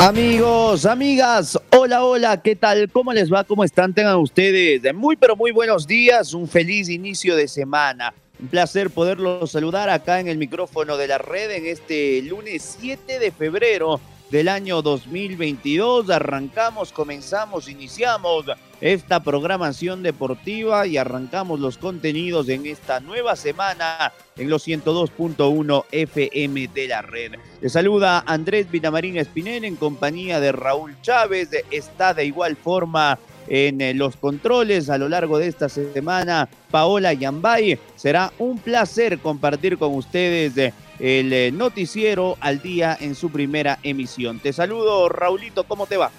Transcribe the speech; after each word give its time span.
Amigos, 0.00 0.86
amigas, 0.86 1.58
hola, 1.76 2.04
hola, 2.04 2.40
¿qué 2.40 2.54
tal? 2.54 2.88
¿Cómo 2.88 3.12
les 3.12 3.32
va? 3.32 3.42
¿Cómo 3.42 3.64
están? 3.64 3.92
Tengan 3.92 4.14
ustedes 4.18 4.80
muy, 4.94 5.16
pero 5.16 5.34
muy 5.34 5.50
buenos 5.50 5.88
días, 5.88 6.34
un 6.34 6.46
feliz 6.46 6.88
inicio 6.88 7.34
de 7.34 7.48
semana. 7.48 8.14
Un 8.40 8.46
placer 8.46 8.90
poderlos 8.90 9.50
saludar 9.50 9.90
acá 9.90 10.20
en 10.20 10.28
el 10.28 10.38
micrófono 10.38 10.96
de 10.96 11.08
la 11.08 11.18
red 11.18 11.50
en 11.50 11.66
este 11.66 12.22
lunes 12.22 12.76
7 12.78 13.18
de 13.18 13.32
febrero 13.32 14.00
del 14.30 14.48
año 14.48 14.82
2022. 14.82 16.10
Arrancamos, 16.10 16.92
comenzamos, 16.92 17.68
iniciamos 17.68 18.46
esta 18.80 19.20
programación 19.22 20.02
deportiva 20.02 20.86
y 20.86 20.96
arrancamos 20.96 21.58
los 21.60 21.78
contenidos 21.78 22.48
en 22.48 22.66
esta 22.66 23.00
nueva 23.00 23.34
semana 23.36 24.12
en 24.36 24.48
los 24.48 24.66
102.1 24.66 25.84
FM 25.90 26.68
de 26.68 26.88
la 26.88 27.02
red. 27.02 27.32
Le 27.60 27.68
saluda 27.68 28.22
Andrés 28.26 28.70
Vinamarín 28.70 29.16
Espinel 29.16 29.64
en 29.64 29.76
compañía 29.76 30.40
de 30.40 30.52
Raúl 30.52 30.96
Chávez. 31.02 31.50
Está 31.70 32.14
de 32.14 32.24
igual 32.24 32.56
forma 32.56 33.18
en 33.48 33.80
eh, 33.80 33.94
los 33.94 34.16
controles 34.16 34.90
a 34.90 34.98
lo 34.98 35.08
largo 35.08 35.38
de 35.38 35.48
esta 35.48 35.68
semana 35.68 36.48
Paola 36.70 37.12
Yambay. 37.12 37.78
Será 37.96 38.32
un 38.38 38.58
placer 38.58 39.18
compartir 39.18 39.78
con 39.78 39.94
ustedes 39.94 40.56
eh, 40.56 40.72
el 40.98 41.32
eh, 41.32 41.52
noticiero 41.52 42.36
al 42.40 42.60
día 42.60 42.96
en 43.00 43.14
su 43.14 43.30
primera 43.30 43.78
emisión. 43.82 44.40
Te 44.40 44.52
saludo, 44.52 45.08
Raulito, 45.08 45.64
¿cómo 45.64 45.86
te 45.86 45.96
va? 45.96 46.10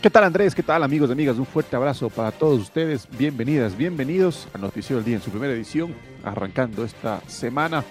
¿Qué 0.00 0.10
tal 0.10 0.24
Andrés? 0.24 0.54
¿Qué 0.54 0.62
tal 0.62 0.82
amigos 0.82 1.08
y 1.08 1.12
amigas? 1.12 1.36
Un 1.36 1.46
fuerte 1.46 1.74
abrazo 1.74 2.10
para 2.10 2.30
todos 2.30 2.60
ustedes. 2.60 3.08
Bienvenidas, 3.18 3.76
bienvenidos 3.76 4.46
al 4.54 4.60
Noticiero 4.60 4.96
del 4.98 5.04
Día 5.04 5.16
en 5.16 5.22
su 5.22 5.30
primera 5.30 5.52
edición, 5.52 5.94
arrancando 6.22 6.84
esta 6.84 7.20
semana 7.26 7.84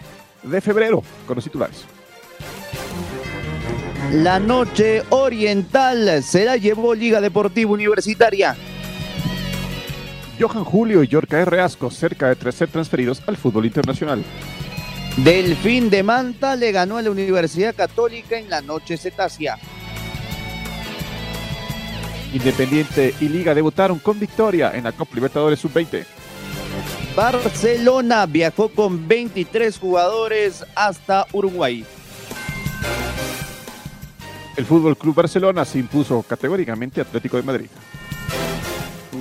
de 0.44 0.61
febrero 0.61 1.03
con 1.27 1.36
los 1.36 1.44
titulares. 1.44 1.83
La 4.14 4.39
noche 4.39 5.03
oriental 5.09 6.23
se 6.23 6.45
la 6.45 6.58
llevó 6.58 6.94
Liga 6.94 7.20
Deportiva 7.20 7.72
Universitaria. 7.72 8.55
Johan 10.39 10.64
Julio 10.64 11.02
y 11.03 11.08
Yorka 11.08 11.39
R. 11.39 11.59
Asco, 11.59 11.89
cerca 11.89 12.30
de 12.30 12.36
tres 12.36 12.55
ser 12.55 12.70
transferidos 12.70 13.22
al 13.25 13.36
fútbol 13.36 13.66
internacional. 13.66 14.23
Delfín 15.17 15.89
de 15.89 16.03
Manta 16.03 16.58
le 16.58 16.73
ganó 16.73 16.97
a 16.97 17.02
la 17.02 17.09
Universidad 17.09 17.73
Católica 17.73 18.38
en 18.38 18.49
la 18.49 18.61
noche 18.61 18.97
cetácea. 18.97 19.58
Independiente 22.33 23.16
y 23.21 23.30
Liga 23.30 23.53
debutaron 23.55 23.99
con 23.99 24.19
victoria 24.19 24.71
en 24.73 24.83
la 24.83 24.91
Copa 24.91 25.16
Libertadores 25.16 25.59
Sub-20. 25.59 26.05
Barcelona 27.15 28.25
viajó 28.25 28.67
con 28.67 29.08
23 29.08 29.80
jugadores 29.80 30.65
hasta 30.75 31.25
Uruguay. 31.31 31.86
El 34.58 34.65
Fútbol 34.65 34.98
Club 34.98 35.15
Barcelona 35.15 35.64
se 35.64 35.80
impuso 35.80 36.23
categóricamente 36.23 36.99
Atlético 36.99 37.37
de 37.37 37.43
Madrid. 37.43 37.67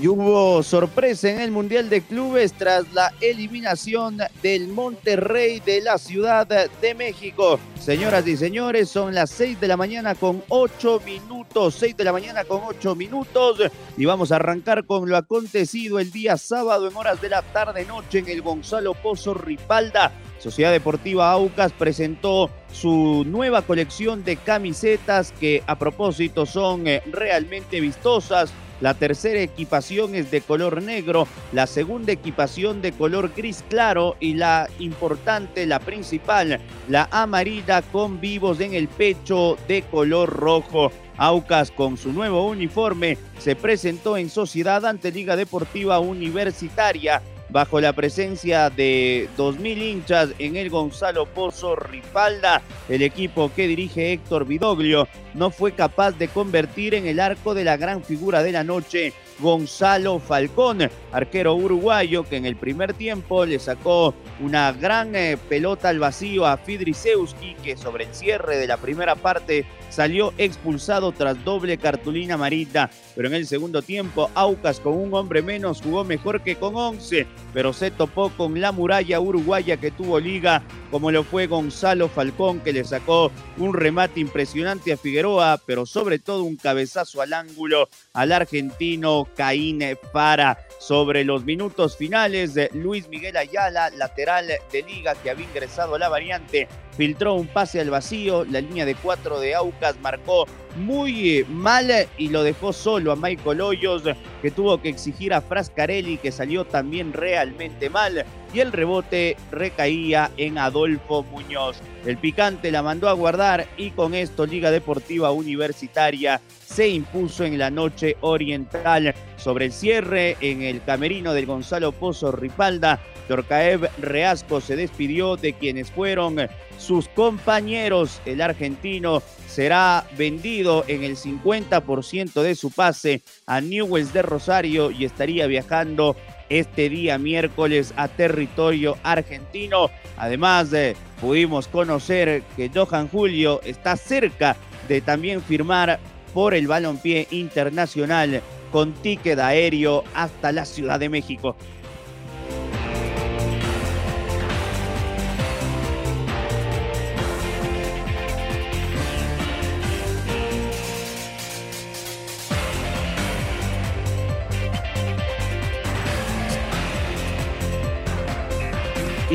Y 0.04 0.06
hubo 0.06 0.62
sorpresa 0.62 1.30
en 1.30 1.40
el 1.40 1.50
Mundial 1.50 1.88
de 1.88 2.02
Clubes 2.02 2.52
tras 2.52 2.92
la 2.92 3.14
eliminación 3.22 4.18
del 4.42 4.68
Monterrey 4.68 5.60
de 5.60 5.80
la 5.80 5.96
Ciudad 5.96 6.46
de 6.46 6.94
México. 6.94 7.58
Señoras 7.80 8.26
y 8.26 8.36
señores, 8.36 8.90
son 8.90 9.14
las 9.14 9.30
6 9.30 9.58
de 9.58 9.66
la 9.66 9.78
mañana 9.78 10.14
con 10.14 10.42
8 10.50 11.00
minutos. 11.06 11.76
6 11.76 11.96
de 11.96 12.04
la 12.04 12.12
mañana 12.12 12.44
con 12.44 12.60
8 12.66 12.94
minutos. 12.94 13.62
Y 13.96 14.04
vamos 14.04 14.30
a 14.30 14.36
arrancar 14.36 14.84
con 14.84 15.08
lo 15.08 15.16
acontecido 15.16 15.98
el 15.98 16.12
día 16.12 16.36
sábado 16.36 16.86
en 16.86 16.94
horas 16.94 17.22
de 17.22 17.30
la 17.30 17.40
tarde-noche 17.40 18.18
en 18.18 18.28
el 18.28 18.42
Gonzalo 18.42 18.92
Pozo 18.92 19.32
Ripalda. 19.32 20.12
Sociedad 20.38 20.72
Deportiva 20.72 21.30
Aucas 21.30 21.72
presentó 21.72 22.50
su 22.70 23.24
nueva 23.26 23.62
colección 23.62 24.22
de 24.22 24.36
camisetas 24.36 25.32
que 25.32 25.62
a 25.66 25.78
propósito 25.78 26.44
son 26.44 26.86
eh, 26.88 27.02
realmente 27.10 27.80
vistosas 27.80 28.52
la 28.84 28.92
tercera 28.92 29.40
equipación 29.40 30.14
es 30.14 30.30
de 30.30 30.42
color 30.42 30.82
negro, 30.82 31.26
la 31.52 31.66
segunda 31.66 32.12
equipación 32.12 32.82
de 32.82 32.92
color 32.92 33.32
gris 33.34 33.64
claro 33.70 34.14
y 34.20 34.34
la 34.34 34.68
importante, 34.78 35.64
la 35.64 35.80
principal, 35.80 36.60
la 36.90 37.08
amarilla 37.10 37.80
con 37.80 38.20
vivos 38.20 38.60
en 38.60 38.74
el 38.74 38.88
pecho 38.88 39.56
de 39.68 39.84
color 39.84 40.28
rojo. 40.28 40.92
Aucas 41.16 41.70
con 41.70 41.96
su 41.96 42.12
nuevo 42.12 42.46
uniforme 42.46 43.16
se 43.38 43.56
presentó 43.56 44.18
en 44.18 44.28
sociedad 44.28 44.84
ante 44.84 45.10
Liga 45.10 45.34
Deportiva 45.34 45.98
Universitaria 45.98 47.22
bajo 47.54 47.80
la 47.80 47.92
presencia 47.92 48.68
de 48.68 49.28
2.000 49.38 49.78
hinchas 49.80 50.30
en 50.40 50.56
el 50.56 50.70
Gonzalo 50.70 51.24
Pozo 51.24 51.76
Ripalda. 51.76 52.62
El 52.88 53.00
equipo 53.00 53.52
que 53.54 53.68
dirige 53.68 54.12
Héctor 54.12 54.44
Vidoglio 54.44 55.06
no 55.34 55.52
fue 55.52 55.70
capaz 55.70 56.18
de 56.18 56.26
convertir 56.26 56.96
en 56.96 57.06
el 57.06 57.20
arco 57.20 57.54
de 57.54 57.62
la 57.62 57.76
gran 57.76 58.02
figura 58.02 58.42
de 58.42 58.50
la 58.50 58.64
noche 58.64 59.12
Gonzalo 59.38 60.18
Falcón, 60.18 60.90
arquero 61.12 61.54
uruguayo 61.54 62.24
que 62.24 62.36
en 62.36 62.44
el 62.44 62.56
primer 62.56 62.92
tiempo 62.92 63.46
le 63.46 63.60
sacó 63.60 64.14
una 64.40 64.72
gran 64.72 65.14
eh, 65.14 65.36
pelota 65.48 65.90
al 65.90 66.00
vacío 66.00 66.46
a 66.46 66.56
Fidrisewski 66.56 67.54
que 67.62 67.76
sobre 67.76 68.04
el 68.04 68.14
cierre 68.14 68.56
de 68.56 68.66
la 68.66 68.78
primera 68.78 69.14
parte 69.14 69.64
salió 69.94 70.34
expulsado 70.38 71.12
tras 71.12 71.42
doble 71.44 71.78
cartulina 71.78 72.36
marita. 72.36 72.90
Pero 73.14 73.28
en 73.28 73.34
el 73.34 73.46
segundo 73.46 73.80
tiempo, 73.80 74.28
Aucas 74.34 74.80
con 74.80 74.94
un 74.94 75.14
hombre 75.14 75.40
menos 75.40 75.80
jugó 75.80 76.04
mejor 76.04 76.42
que 76.42 76.56
con 76.56 76.74
11, 76.74 77.26
pero 77.52 77.72
se 77.72 77.92
topó 77.92 78.30
con 78.30 78.60
la 78.60 78.72
muralla 78.72 79.20
uruguaya 79.20 79.76
que 79.76 79.92
tuvo 79.92 80.18
liga, 80.18 80.62
como 80.90 81.10
lo 81.12 81.22
fue 81.22 81.46
Gonzalo 81.46 82.08
Falcón, 82.08 82.60
que 82.60 82.72
le 82.72 82.84
sacó 82.84 83.30
un 83.56 83.72
remate 83.72 84.18
impresionante 84.18 84.92
a 84.92 84.96
Figueroa, 84.96 85.60
pero 85.64 85.86
sobre 85.86 86.18
todo 86.18 86.42
un 86.42 86.56
cabezazo 86.56 87.22
al 87.22 87.32
ángulo 87.32 87.88
al 88.12 88.32
argentino 88.32 89.28
Caín 89.36 89.80
Fara. 90.12 90.58
Sobre 90.78 91.24
los 91.24 91.44
minutos 91.44 91.96
finales, 91.96 92.58
Luis 92.72 93.08
Miguel 93.08 93.36
Ayala, 93.36 93.90
lateral 93.90 94.48
de 94.70 94.82
liga 94.82 95.14
que 95.14 95.30
había 95.30 95.46
ingresado 95.46 95.94
a 95.94 95.98
la 95.98 96.08
variante, 96.08 96.68
filtró 96.96 97.34
un 97.34 97.46
pase 97.46 97.80
al 97.80 97.90
vacío, 97.90 98.44
la 98.44 98.60
línea 98.60 98.84
de 98.84 98.94
cuatro 98.94 99.40
de 99.40 99.54
Aucas 99.54 99.96
marcó 100.00 100.46
muy 100.76 101.38
eh, 101.38 101.44
mal 101.48 101.90
y 102.18 102.28
lo 102.28 102.42
dejó 102.42 102.72
solo 102.72 103.12
a 103.12 103.16
Michael 103.16 103.60
Hoyos, 103.60 104.02
que 104.42 104.50
tuvo 104.50 104.80
que 104.80 104.88
exigir 104.88 105.32
a 105.32 105.40
Frascarelli, 105.40 106.18
que 106.18 106.32
salió 106.32 106.64
también 106.64 107.12
realmente 107.12 107.88
mal, 107.88 108.24
y 108.54 108.60
el 108.60 108.72
rebote 108.72 109.36
recaía 109.50 110.30
en 110.36 110.58
Adolfo 110.58 111.24
Muñoz. 111.24 111.76
El 112.06 112.18
picante 112.18 112.70
la 112.70 112.82
mandó 112.82 113.08
a 113.08 113.12
guardar 113.12 113.66
y 113.76 113.90
con 113.90 114.14
esto 114.14 114.46
Liga 114.46 114.70
Deportiva 114.70 115.32
Universitaria 115.32 116.40
se 116.64 116.88
impuso 116.88 117.44
en 117.44 117.58
la 117.58 117.70
noche 117.70 118.16
oriental. 118.20 119.14
Sobre 119.36 119.66
el 119.66 119.72
cierre 119.72 120.36
en 120.40 120.62
el 120.62 120.82
camerino 120.82 121.34
del 121.34 121.46
Gonzalo 121.46 121.92
Pozo 121.92 122.30
Ripalda, 122.30 123.00
Torcaev 123.28 123.88
Reasco 123.98 124.60
se 124.60 124.76
despidió 124.76 125.36
de 125.36 125.54
quienes 125.54 125.90
fueron 125.90 126.36
sus 126.78 127.08
compañeros. 127.08 128.20
El 128.24 128.40
argentino 128.40 129.22
será 129.48 130.06
vendido 130.16 130.84
en 130.88 131.04
el 131.04 131.16
50% 131.16 132.42
de 132.42 132.54
su 132.54 132.70
pase 132.70 133.22
a 133.46 133.60
Newells 133.60 134.12
de 134.12 134.22
Rosario 134.22 134.90
y 134.90 135.04
estaría 135.04 135.46
viajando 135.46 136.16
este 136.48 136.88
día 136.88 137.18
miércoles 137.18 137.92
a 137.96 138.08
territorio 138.08 138.96
argentino. 139.02 139.90
Además, 140.16 140.72
eh, 140.72 140.96
pudimos 141.20 141.68
conocer 141.68 142.42
que 142.56 142.70
Johan 142.74 143.08
Julio 143.08 143.60
está 143.64 143.96
cerca 143.96 144.56
de 144.88 145.00
también 145.00 145.42
firmar 145.42 145.98
por 146.32 146.54
el 146.54 146.66
balompié 146.66 147.26
internacional 147.30 148.42
con 148.72 148.92
ticket 148.92 149.38
aéreo 149.38 150.04
hasta 150.14 150.52
la 150.52 150.64
Ciudad 150.64 150.98
de 150.98 151.08
México. 151.08 151.56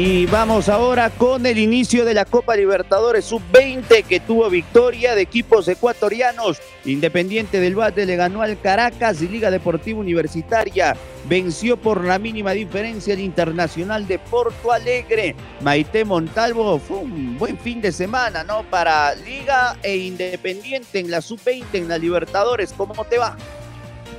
Y 0.02 0.28
vamos 0.28 0.70
ahora 0.70 1.10
con 1.10 1.46
el 1.46 1.58
inicio 1.58 2.06
de 2.06 2.14
la 2.14 2.24
Copa 2.24 2.56
Libertadores 2.56 3.26
Sub-20 3.26 4.06
que 4.06 4.22
tuvo 4.22 4.50
victoria 4.50 5.14
de 5.14 5.24
equipos 5.24 5.68
ecuatorianos. 5.68 6.62
Independiente 6.86 7.60
del 7.60 7.76
Bate 7.76 8.06
le 8.06 8.16
ganó 8.16 8.42
al 8.42 8.58
Caracas 8.62 9.22
y 9.22 9.28
Liga 9.28 9.52
Deportiva 9.52 10.00
Universitaria 10.00 10.96
venció 11.28 11.76
por 11.76 12.06
la 12.06 12.18
mínima 12.18 12.52
diferencia 12.52 13.14
el 13.14 13.20
Internacional 13.20 14.08
de 14.08 14.20
Porto 14.20 14.72
Alegre. 14.72 15.36
Maite 15.60 16.06
Montalvo 16.06 16.80
fue 16.80 17.00
un 17.00 17.38
buen 17.38 17.58
fin 17.58 17.82
de 17.82 17.92
semana, 17.92 18.46
¿no? 18.46 18.64
Para 18.64 19.14
Liga 19.16 19.76
e 19.84 19.98
Independiente 19.98 21.00
en 21.00 21.12
la 21.12 21.22
Sub-20 21.22 21.66
en 21.74 21.90
la 21.90 21.98
Libertadores. 21.98 22.72
¿Cómo 22.72 23.04
te 23.04 23.18
va? 23.18 23.36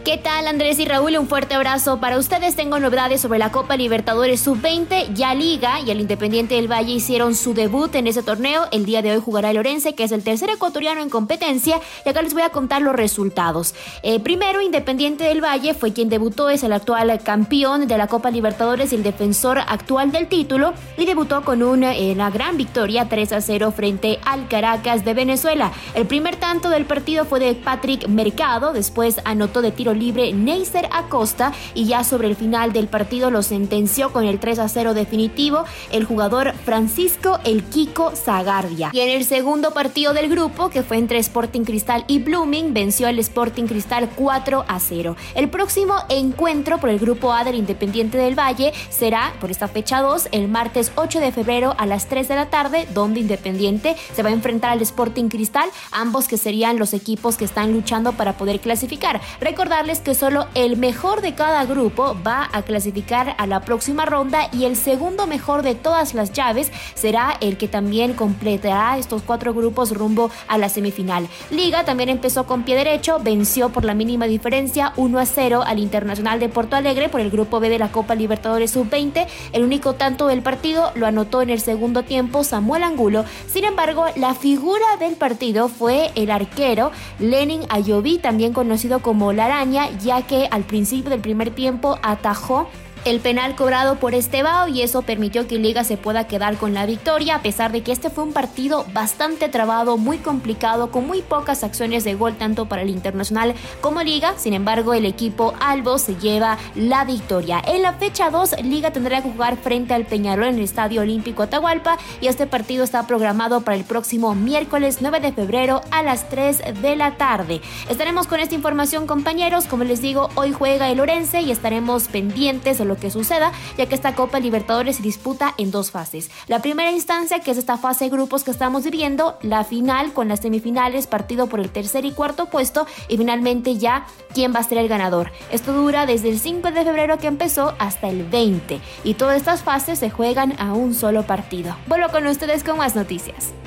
¿Qué 0.04 0.16
tal 0.16 0.46
Andrés 0.46 0.78
y 0.78 0.86
Raúl? 0.86 1.18
Un 1.18 1.28
fuerte 1.28 1.54
abrazo 1.54 2.00
para 2.00 2.16
ustedes. 2.16 2.56
Tengo 2.56 2.80
novedades 2.80 3.20
sobre 3.20 3.38
la 3.38 3.52
Copa 3.52 3.76
Libertadores 3.76 4.40
Sub-20. 4.40 5.12
Ya 5.12 5.34
Liga 5.34 5.78
y 5.80 5.90
el 5.90 6.00
Independiente 6.00 6.54
del 6.54 6.72
Valle 6.72 6.92
hicieron 6.92 7.34
su 7.34 7.52
debut 7.52 7.94
en 7.94 8.06
ese 8.06 8.22
torneo. 8.22 8.66
El 8.72 8.86
día 8.86 9.02
de 9.02 9.12
hoy 9.12 9.20
jugará 9.20 9.50
el 9.50 9.58
Orense, 9.58 9.94
que 9.94 10.04
es 10.04 10.12
el 10.12 10.24
tercer 10.24 10.48
ecuatoriano 10.48 11.02
en 11.02 11.10
competencia. 11.10 11.80
Y 12.06 12.08
acá 12.08 12.22
les 12.22 12.32
voy 12.32 12.42
a 12.42 12.48
contar 12.48 12.80
los 12.80 12.96
resultados. 12.96 13.74
Eh, 14.02 14.20
primero, 14.20 14.62
Independiente 14.62 15.24
del 15.24 15.44
Valle 15.44 15.74
fue 15.74 15.92
quien 15.92 16.08
debutó, 16.08 16.48
es 16.48 16.62
el 16.64 16.72
actual 16.72 17.20
campeón 17.22 17.86
de 17.86 17.98
la 17.98 18.06
Copa 18.06 18.30
Libertadores 18.30 18.92
y 18.92 18.96
el 18.96 19.02
defensor 19.02 19.58
actual 19.58 20.12
del 20.12 20.28
título. 20.28 20.72
Y 20.96 21.04
debutó 21.04 21.42
con 21.42 21.62
una, 21.62 21.94
eh, 21.94 22.12
una 22.12 22.30
gran 22.30 22.56
victoria 22.56 23.06
3 23.08 23.32
a 23.32 23.40
0 23.42 23.70
frente 23.76 24.18
al 24.24 24.48
Caracas 24.48 25.04
de 25.04 25.12
Venezuela. 25.12 25.72
El 25.94 26.06
primer 26.06 26.36
tanto 26.36 26.70
del 26.70 26.86
partido 26.86 27.26
fue 27.26 27.38
de 27.38 27.54
Patrick 27.54 28.08
Mercado. 28.08 28.72
Después 28.72 29.20
anotó 29.24 29.60
de 29.60 29.72
tiro 29.72 29.89
libre 29.94 30.32
Neisser 30.32 30.88
Acosta 30.92 31.52
y 31.74 31.86
ya 31.86 32.04
sobre 32.04 32.28
el 32.28 32.36
final 32.36 32.72
del 32.72 32.88
partido 32.88 33.30
lo 33.30 33.42
sentenció 33.42 34.12
con 34.12 34.24
el 34.24 34.38
3 34.38 34.58
a 34.60 34.68
0 34.68 34.94
definitivo 34.94 35.64
el 35.92 36.04
jugador 36.04 36.52
Francisco 36.64 37.38
El 37.44 37.64
Kiko 37.64 38.12
Zagardia. 38.14 38.90
Y 38.92 39.00
en 39.00 39.10
el 39.10 39.24
segundo 39.24 39.72
partido 39.72 40.12
del 40.12 40.28
grupo, 40.28 40.70
que 40.70 40.82
fue 40.82 40.98
entre 40.98 41.18
Sporting 41.18 41.62
Cristal 41.62 42.04
y 42.06 42.18
Blooming, 42.18 42.72
venció 42.72 43.08
el 43.08 43.18
Sporting 43.18 43.64
Cristal 43.64 44.08
4 44.14 44.64
a 44.66 44.80
0. 44.80 45.16
El 45.34 45.48
próximo 45.48 45.94
encuentro 46.08 46.78
por 46.78 46.90
el 46.90 46.98
grupo 46.98 47.32
A 47.32 47.44
del 47.44 47.56
Independiente 47.56 48.18
del 48.18 48.38
Valle 48.38 48.72
será 48.88 49.32
por 49.40 49.50
esta 49.50 49.68
fecha 49.68 50.00
2 50.00 50.28
el 50.32 50.48
martes 50.48 50.92
8 50.96 51.20
de 51.20 51.32
febrero 51.32 51.74
a 51.78 51.86
las 51.86 52.08
3 52.08 52.28
de 52.28 52.34
la 52.34 52.50
tarde, 52.50 52.86
donde 52.94 53.20
Independiente 53.20 53.96
se 54.14 54.22
va 54.22 54.30
a 54.30 54.32
enfrentar 54.32 54.70
al 54.70 54.82
Sporting 54.82 55.28
Cristal, 55.28 55.68
ambos 55.92 56.28
que 56.28 56.36
serían 56.36 56.78
los 56.78 56.94
equipos 56.94 57.36
que 57.36 57.44
están 57.44 57.72
luchando 57.72 58.12
para 58.12 58.34
poder 58.34 58.60
clasificar. 58.60 59.20
Recordar 59.40 59.79
que 59.80 60.14
solo 60.14 60.46
el 60.54 60.76
mejor 60.76 61.22
de 61.22 61.34
cada 61.34 61.64
grupo 61.64 62.14
va 62.24 62.50
a 62.52 62.60
clasificar 62.60 63.34
a 63.38 63.46
la 63.46 63.60
próxima 63.60 64.04
ronda 64.04 64.50
y 64.52 64.66
el 64.66 64.76
segundo 64.76 65.26
mejor 65.26 65.62
de 65.62 65.74
todas 65.74 66.12
las 66.12 66.34
llaves 66.34 66.70
será 66.94 67.38
el 67.40 67.56
que 67.56 67.66
también 67.66 68.12
completará 68.12 68.98
estos 68.98 69.22
cuatro 69.22 69.54
grupos 69.54 69.96
rumbo 69.96 70.30
a 70.48 70.58
la 70.58 70.68
semifinal. 70.68 71.28
Liga 71.50 71.84
también 71.84 72.10
empezó 72.10 72.44
con 72.44 72.62
pie 72.64 72.76
derecho, 72.76 73.20
venció 73.20 73.70
por 73.70 73.86
la 73.86 73.94
mínima 73.94 74.26
diferencia 74.26 74.92
1 74.96 75.18
a 75.18 75.24
0 75.24 75.62
al 75.66 75.78
Internacional 75.78 76.38
de 76.40 76.50
Porto 76.50 76.76
Alegre 76.76 77.08
por 77.08 77.22
el 77.22 77.30
grupo 77.30 77.58
B 77.58 77.70
de 77.70 77.78
la 77.78 77.90
Copa 77.90 78.14
Libertadores 78.14 78.72
Sub-20. 78.72 79.26
El 79.52 79.64
único 79.64 79.94
tanto 79.94 80.26
del 80.26 80.42
partido 80.42 80.92
lo 80.94 81.06
anotó 81.06 81.40
en 81.40 81.48
el 81.48 81.60
segundo 81.60 82.02
tiempo 82.02 82.44
Samuel 82.44 82.82
Angulo. 82.82 83.24
Sin 83.50 83.64
embargo, 83.64 84.04
la 84.16 84.34
figura 84.34 84.98
del 84.98 85.14
partido 85.14 85.68
fue 85.68 86.10
el 86.16 86.30
arquero 86.30 86.92
Lenin 87.18 87.62
Ayoví, 87.70 88.18
también 88.18 88.52
conocido 88.52 88.98
como 88.98 89.32
La 89.32 89.48
Ya 89.70 90.22
que 90.26 90.48
al 90.50 90.62
principio 90.64 91.10
del 91.10 91.20
primer 91.20 91.50
tiempo 91.50 91.98
atajó 92.02 92.68
el 93.04 93.20
penal 93.20 93.56
cobrado 93.56 93.96
por 93.96 94.14
Estebao 94.14 94.68
y 94.68 94.82
eso 94.82 95.02
permitió 95.02 95.46
que 95.46 95.58
Liga 95.58 95.84
se 95.84 95.96
pueda 95.96 96.26
quedar 96.26 96.56
con 96.56 96.74
la 96.74 96.84
victoria 96.84 97.36
a 97.36 97.42
pesar 97.42 97.72
de 97.72 97.82
que 97.82 97.92
este 97.92 98.10
fue 98.10 98.24
un 98.24 98.32
partido 98.32 98.84
bastante 98.92 99.48
trabado, 99.48 99.96
muy 99.96 100.18
complicado, 100.18 100.90
con 100.90 101.06
muy 101.06 101.22
pocas 101.22 101.64
acciones 101.64 102.04
de 102.04 102.14
gol 102.14 102.36
tanto 102.36 102.66
para 102.66 102.82
el 102.82 102.90
Internacional 102.90 103.54
como 103.80 104.02
Liga. 104.02 104.34
Sin 104.36 104.52
embargo, 104.52 104.92
el 104.92 105.06
equipo 105.06 105.54
Albo 105.60 105.98
se 105.98 106.16
lleva 106.16 106.58
la 106.74 107.04
victoria. 107.04 107.62
En 107.66 107.82
la 107.82 107.94
fecha 107.94 108.30
2, 108.30 108.62
Liga 108.64 108.92
tendrá 108.92 109.22
que 109.22 109.30
jugar 109.30 109.56
frente 109.56 109.94
al 109.94 110.04
Peñarol 110.04 110.48
en 110.48 110.56
el 110.56 110.64
Estadio 110.64 111.00
Olímpico 111.00 111.42
Atahualpa 111.42 111.96
y 112.20 112.26
este 112.26 112.46
partido 112.46 112.84
está 112.84 113.06
programado 113.06 113.62
para 113.62 113.76
el 113.76 113.84
próximo 113.84 114.34
miércoles 114.34 114.98
9 115.00 115.20
de 115.20 115.32
febrero 115.32 115.80
a 115.90 116.02
las 116.02 116.28
3 116.28 116.82
de 116.82 116.96
la 116.96 117.16
tarde. 117.16 117.62
Estaremos 117.88 118.26
con 118.26 118.40
esta 118.40 118.54
información 118.54 119.06
compañeros, 119.06 119.64
como 119.64 119.84
les 119.84 120.02
digo, 120.02 120.28
hoy 120.34 120.52
juega 120.52 120.90
el 120.90 121.00
Orense 121.00 121.40
y 121.40 121.50
estaremos 121.50 122.08
pendientes 122.08 122.78
lo 122.90 122.96
que 122.96 123.10
suceda, 123.10 123.52
ya 123.78 123.86
que 123.86 123.94
esta 123.94 124.14
Copa 124.14 124.40
Libertadores 124.40 124.96
se 124.96 125.02
disputa 125.02 125.54
en 125.56 125.70
dos 125.70 125.90
fases. 125.90 126.30
La 126.48 126.60
primera 126.60 126.90
instancia, 126.90 127.38
que 127.38 127.52
es 127.52 127.56
esta 127.56 127.78
fase 127.78 128.04
de 128.04 128.10
grupos 128.10 128.44
que 128.44 128.50
estamos 128.50 128.84
viviendo, 128.84 129.38
la 129.42 129.64
final 129.64 130.12
con 130.12 130.28
las 130.28 130.40
semifinales, 130.40 131.06
partido 131.06 131.46
por 131.46 131.60
el 131.60 131.70
tercer 131.70 132.04
y 132.04 132.10
cuarto 132.12 132.46
puesto, 132.46 132.86
y 133.08 133.16
finalmente 133.16 133.78
ya 133.78 134.06
quién 134.34 134.52
va 134.52 134.58
a 134.58 134.64
ser 134.64 134.78
el 134.78 134.88
ganador. 134.88 135.30
Esto 135.50 135.72
dura 135.72 136.04
desde 136.04 136.28
el 136.28 136.40
5 136.40 136.72
de 136.72 136.84
febrero 136.84 137.18
que 137.18 137.28
empezó 137.28 137.74
hasta 137.78 138.08
el 138.08 138.24
20, 138.24 138.80
y 139.04 139.14
todas 139.14 139.36
estas 139.36 139.62
fases 139.62 139.98
se 139.98 140.10
juegan 140.10 140.54
a 140.58 140.72
un 140.72 140.94
solo 140.94 141.24
partido. 141.24 141.76
Vuelvo 141.86 142.08
con 142.08 142.26
ustedes 142.26 142.64
con 142.64 142.76
más 142.76 142.96
noticias. 142.96 143.59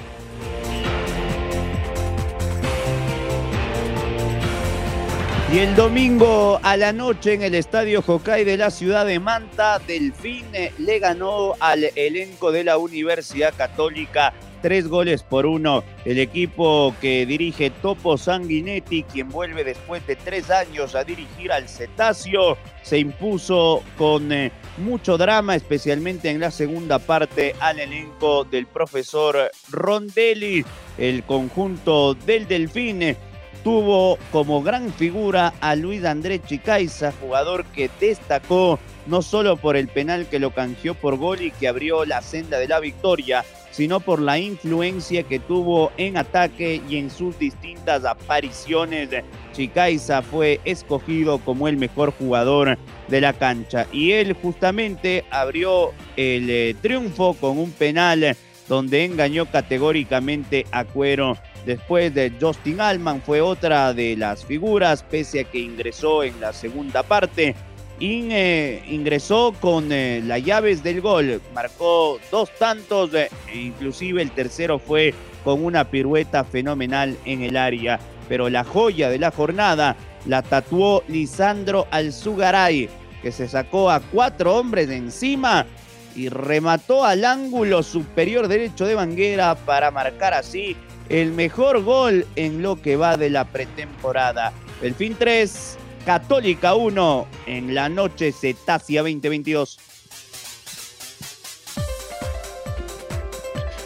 Y 5.54 5.60
el 5.60 5.76
domingo 5.76 6.60
a 6.64 6.76
la 6.78 6.92
noche 6.92 7.34
en 7.34 7.44
el 7.44 7.54
Estadio 7.54 8.04
Hokkaido 8.04 8.50
de 8.50 8.58
la 8.58 8.72
ciudad 8.72 9.06
de 9.06 9.20
Manta, 9.20 9.78
Delfín 9.86 10.48
le 10.80 10.98
ganó 10.98 11.54
al 11.60 11.92
elenco 11.96 12.52
de 12.52 12.64
la 12.64 12.80
Universidad 12.80 13.54
Católica 13.56 14.34
tres 14.64 14.88
goles 14.88 15.22
por 15.22 15.46
uno. 15.46 15.84
El 16.06 16.18
equipo 16.18 16.96
que 17.00 17.28
dirige 17.28 17.70
Topo 17.70 18.18
Sanguinetti, 18.18 19.04
quien 19.04 19.30
vuelve 19.30 19.64
después 19.64 20.08
de 20.08 20.16
tres 20.16 20.50
años 20.50 20.96
a 20.96 21.04
dirigir 21.04 21.52
al 21.52 21.70
Cetáceo, 21.70 22.58
se 22.82 22.98
impuso 22.98 23.84
con 23.96 24.32
eh, 24.32 24.52
mucho 24.78 25.20
drama, 25.20 25.56
especialmente 25.56 26.32
en 26.32 26.40
la 26.40 26.50
segunda 26.50 26.98
parte 26.98 27.54
al 27.60 27.80
elenco 27.80 28.44
del 28.44 28.66
profesor 28.66 29.52
Rondelli. 29.70 30.66
El 30.98 31.24
conjunto 31.24 32.16
del 32.16 32.48
Delfín 32.48 33.16
tuvo 33.64 34.18
como 34.32 34.62
gran 34.62 34.92
figura 34.94 35.54
a 35.62 35.76
Luis 35.76 36.04
Andrés 36.04 36.42
Chicaiza, 36.46 37.14
jugador 37.22 37.66
que 37.66 37.90
destacó 38.00 38.80
no 39.06 39.22
solo 39.22 39.58
por 39.58 39.76
el 39.76 39.88
penal 39.88 40.28
que 40.28 40.40
lo 40.40 40.52
canjeó 40.52 40.94
por 40.94 41.18
gol 41.18 41.42
y 41.42 41.52
que 41.52 41.68
abrió 41.68 42.06
la 42.06 42.22
senda 42.22 42.58
de 42.58 42.68
la 42.68 42.80
victoria, 42.80 43.44
sino 43.72 44.00
por 44.00 44.22
la 44.22 44.38
influencia 44.38 45.24
que 45.24 45.40
tuvo 45.40 45.92
en 45.98 46.18
ataque 46.18 46.82
y 46.88 46.98
en 46.98 47.10
sus 47.10 47.38
distintas 47.40 48.06
apariciones. 48.06 49.10
Chicaiza 49.54 50.22
fue 50.22 50.62
escogido 50.64 51.40
como 51.40 51.68
el 51.68 51.78
mejor 51.78 52.14
jugador 52.14 52.78
de 53.08 53.22
la 53.22 53.34
cancha 53.34 53.88
y 53.92 54.12
él 54.12 54.34
justamente 54.34 55.26
abrió 55.32 55.92
el 56.16 56.50
eh, 56.50 56.76
triunfo 56.82 57.34
con 57.34 57.58
un 57.58 57.72
penal 57.72 58.38
donde 58.68 59.06
engañó 59.06 59.46
categóricamente 59.46 60.66
a 60.72 60.86
Cuero 60.86 61.38
Después 61.66 62.14
de 62.14 62.34
Justin 62.40 62.82
Alman 62.82 63.22
fue 63.22 63.40
otra 63.40 63.94
de 63.94 64.18
las 64.18 64.46
figuras, 64.46 65.04
pese 65.04 65.42
a 65.42 65.44
que 65.46 65.60
ingresó 65.60 66.24
en 66.24 66.40
la 66.42 66.52
segunda 66.52 67.04
parte. 67.04 67.56
Eh, 68.00 68.84
ingresó 68.90 69.54
con 69.62 69.90
eh, 69.92 70.22
las 70.26 70.44
llaves 70.44 70.84
del 70.84 71.00
gol, 71.00 71.42
marcó 71.54 72.20
dos 72.32 72.50
tantos, 72.60 73.14
eh, 73.14 73.30
e 73.50 73.58
inclusive 73.60 74.22
el 74.22 74.32
tercero 74.32 74.78
fue 74.78 75.14
con 75.46 75.64
una 75.64 75.90
pirueta 75.90 76.44
fenomenal 76.44 77.18
en 77.24 77.44
el 77.44 77.56
área. 77.56 78.00
Pero 78.28 78.50
la 78.50 78.66
joya 78.66 79.10
de 79.10 79.20
la 79.20 79.32
jornada 79.32 79.96
la 80.26 80.42
tatuó 80.42 81.04
Lisandro 81.08 81.88
Alzugaray, 81.92 82.90
que 83.22 83.32
se 83.32 83.48
sacó 83.48 83.90
a 83.90 84.02
cuatro 84.02 84.58
hombres 84.58 84.90
de 84.90 84.98
encima 84.98 85.66
y 86.14 86.28
remató 86.28 87.06
al 87.06 87.24
ángulo 87.24 87.84
superior 87.84 88.50
derecho 88.50 88.86
de 88.86 88.96
Banguera 88.96 89.56
para 89.56 89.92
marcar 89.92 90.34
así 90.34 90.76
el 91.14 91.32
mejor 91.32 91.84
gol 91.84 92.26
en 92.36 92.64
lo 92.64 92.82
que 92.82 92.96
va 92.96 93.18
de 93.18 93.30
la 93.30 93.46
pretemporada. 93.46 94.52
El 94.82 94.96
fin 94.96 95.16
3, 95.18 95.78
Católica 96.08 96.74
1 96.74 97.28
en 97.46 97.76
la 97.76 97.88
noche 97.88 98.32
Cetacia 98.32 99.04
2022. 99.04 99.78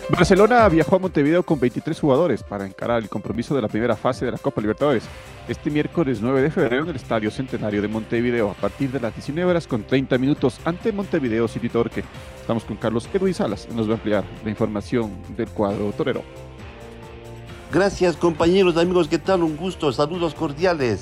Barcelona 0.10 0.70
viajó 0.70 0.96
a 0.96 1.00
Montevideo 1.00 1.44
con 1.44 1.60
23 1.60 2.00
jugadores 2.00 2.44
para 2.44 2.66
encarar 2.66 3.04
el 3.04 3.10
compromiso 3.10 3.54
de 3.54 3.62
la 3.62 3.68
primera 3.68 3.98
fase 3.98 4.24
de 4.24 4.32
la 4.32 4.38
Copa 4.38 4.62
Libertadores 4.62 5.04
este 5.50 5.70
miércoles 5.70 6.20
9 6.22 6.42
de 6.42 6.50
febrero 6.50 6.84
en 6.84 6.90
el 6.90 6.96
Estadio 6.96 7.30
Centenario 7.30 7.82
de 7.82 7.90
Montevideo 7.90 8.52
a 8.52 8.54
partir 8.54 8.90
de 8.90 9.02
las 9.02 9.14
19 9.14 9.52
horas 9.52 9.68
con 9.68 9.84
30 9.84 10.18
minutos 10.18 10.62
ante 10.64 10.94
Montevideo 10.94 11.50
City 11.50 11.68
Torque. 11.68 12.06
Estamos 12.40 12.64
con 12.64 12.78
Carlos 12.78 13.10
Edwin 13.14 13.34
Salas, 13.34 13.68
nos 13.76 13.90
va 13.90 13.92
a 13.92 13.96
ampliar 13.96 14.24
la 14.46 14.50
información 14.50 15.12
del 15.36 15.50
cuadro 15.50 15.92
torero. 15.92 16.24
Gracias 17.72 18.16
compañeros, 18.16 18.78
amigos, 18.78 19.10
¿qué 19.10 19.18
tal? 19.18 19.44
Un 19.44 19.58
gusto, 19.58 19.92
saludos 19.92 20.34
cordiales. 20.34 21.02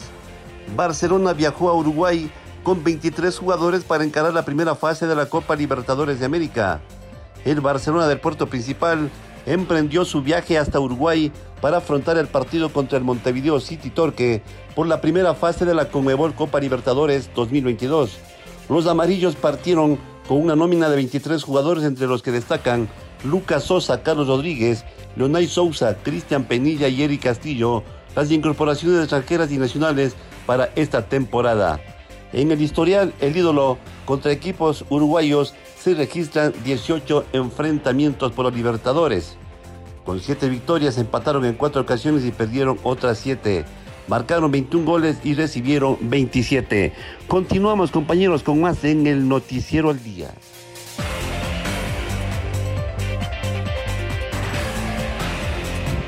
Barcelona 0.75 1.33
viajó 1.33 1.69
a 1.69 1.75
Uruguay 1.75 2.31
con 2.63 2.83
23 2.83 3.37
jugadores 3.37 3.83
para 3.83 4.03
encarar 4.03 4.33
la 4.33 4.45
primera 4.45 4.73
fase 4.73 5.05
de 5.05 5.15
la 5.15 5.27
Copa 5.27 5.55
Libertadores 5.55 6.19
de 6.19 6.25
América. 6.25 6.81
el 7.45 7.61
Barcelona 7.61 8.07
del 8.07 8.19
puerto 8.19 8.47
principal 8.47 9.11
emprendió 9.45 10.05
su 10.05 10.23
viaje 10.23 10.57
hasta 10.57 10.79
Uruguay 10.79 11.31
para 11.61 11.77
afrontar 11.77 12.17
el 12.17 12.25
partido 12.25 12.73
contra 12.73 12.97
el 12.97 13.03
Montevideo 13.03 13.59
City 13.59 13.91
Torque 13.91 14.41
por 14.73 14.87
la 14.87 15.01
primera 15.01 15.35
fase 15.35 15.65
de 15.65 15.75
la 15.75 15.89
Conmebol 15.89 16.33
Copa 16.33 16.59
Libertadores 16.59 17.29
2022. 17.35 18.17
Los 18.69 18.87
amarillos 18.87 19.35
partieron 19.35 19.99
con 20.27 20.41
una 20.41 20.55
nómina 20.55 20.89
de 20.89 20.95
23 20.95 21.43
jugadores 21.43 21.83
entre 21.83 22.07
los 22.07 22.23
que 22.23 22.31
destacan 22.31 22.89
Lucas 23.23 23.65
Sosa, 23.65 24.01
Carlos 24.01 24.27
Rodríguez, 24.27 24.83
Leonay 25.15 25.47
Sousa, 25.47 25.97
Cristian 26.03 26.43
Penilla 26.43 26.87
y 26.87 27.03
Eric 27.03 27.23
Castillo, 27.23 27.83
las 28.15 28.31
incorporaciones 28.31 28.99
extranjeras 28.99 29.51
y 29.51 29.57
nacionales 29.57 30.15
para 30.45 30.69
esta 30.75 31.07
temporada. 31.07 31.79
En 32.33 32.51
el 32.51 32.61
historial, 32.61 33.13
el 33.21 33.35
ídolo 33.35 33.77
contra 34.05 34.31
equipos 34.31 34.85
uruguayos 34.89 35.53
se 35.79 35.93
registran 35.93 36.53
18 36.63 37.25
enfrentamientos 37.33 38.31
por 38.31 38.45
los 38.45 38.53
Libertadores. 38.53 39.37
Con 40.03 40.19
7 40.19 40.49
victorias 40.49 40.97
empataron 40.97 41.45
en 41.45 41.53
4 41.53 41.81
ocasiones 41.81 42.25
y 42.25 42.31
perdieron 42.31 42.77
otras 42.83 43.17
7. 43.19 43.65
Marcaron 44.07 44.51
21 44.51 44.85
goles 44.85 45.17
y 45.23 45.33
recibieron 45.33 45.97
27. 46.01 46.93
Continuamos 47.27 47.89
compañeros 47.89 48.43
con 48.43 48.61
más 48.61 48.83
en 48.83 49.07
el 49.07 49.27
Noticiero 49.27 49.89
al 49.89 50.03
Día. 50.03 50.31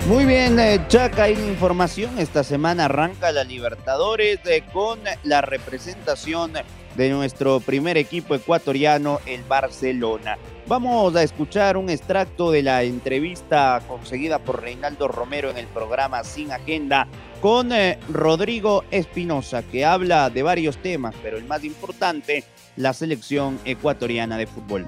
Muy 0.07 0.23
bien, 0.23 0.57
eh, 0.57 0.79
Chaca, 0.87 1.23
hay 1.23 1.33
información. 1.33 2.17
Esta 2.17 2.41
semana 2.41 2.85
arranca 2.85 3.29
la 3.33 3.43
Libertadores 3.43 4.39
eh, 4.45 4.63
con 4.71 4.99
la 5.25 5.41
representación 5.41 6.53
de 6.95 7.09
nuestro 7.09 7.59
primer 7.59 7.97
equipo 7.97 8.33
ecuatoriano, 8.33 9.19
el 9.25 9.43
Barcelona. 9.43 10.37
Vamos 10.65 11.13
a 11.17 11.23
escuchar 11.23 11.75
un 11.75 11.89
extracto 11.89 12.51
de 12.51 12.63
la 12.63 12.83
entrevista 12.83 13.81
conseguida 13.85 14.39
por 14.39 14.61
Reinaldo 14.61 15.09
Romero 15.09 15.49
en 15.49 15.57
el 15.57 15.67
programa 15.67 16.23
Sin 16.23 16.53
Agenda 16.53 17.05
con 17.41 17.73
eh, 17.73 17.99
Rodrigo 18.07 18.85
Espinosa, 18.91 19.61
que 19.61 19.83
habla 19.83 20.29
de 20.29 20.41
varios 20.41 20.77
temas, 20.77 21.15
pero 21.21 21.37
el 21.37 21.43
más 21.43 21.65
importante, 21.65 22.45
la 22.77 22.93
selección 22.93 23.59
ecuatoriana 23.65 24.37
de 24.37 24.47
fútbol. 24.47 24.87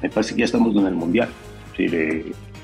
Me 0.00 0.08
parece 0.08 0.34
que 0.34 0.40
ya 0.40 0.44
estamos 0.44 0.76
en 0.76 0.86
el 0.86 0.94
Mundial. 0.94 1.28
Sí, 1.76 1.88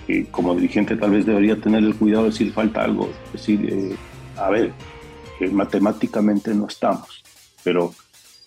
que 0.06 0.26
como 0.26 0.54
dirigente 0.54 0.96
tal 0.96 1.12
vez 1.12 1.26
debería 1.26 1.60
tener 1.60 1.82
el 1.82 1.94
cuidado 1.94 2.24
de 2.24 2.30
decir 2.30 2.52
falta 2.52 2.84
algo, 2.84 3.08
decir, 3.32 3.66
eh, 3.70 3.96
a 4.36 4.50
ver, 4.50 4.72
que 5.38 5.48
matemáticamente 5.48 6.54
no 6.54 6.66
estamos, 6.66 7.22
pero 7.62 7.92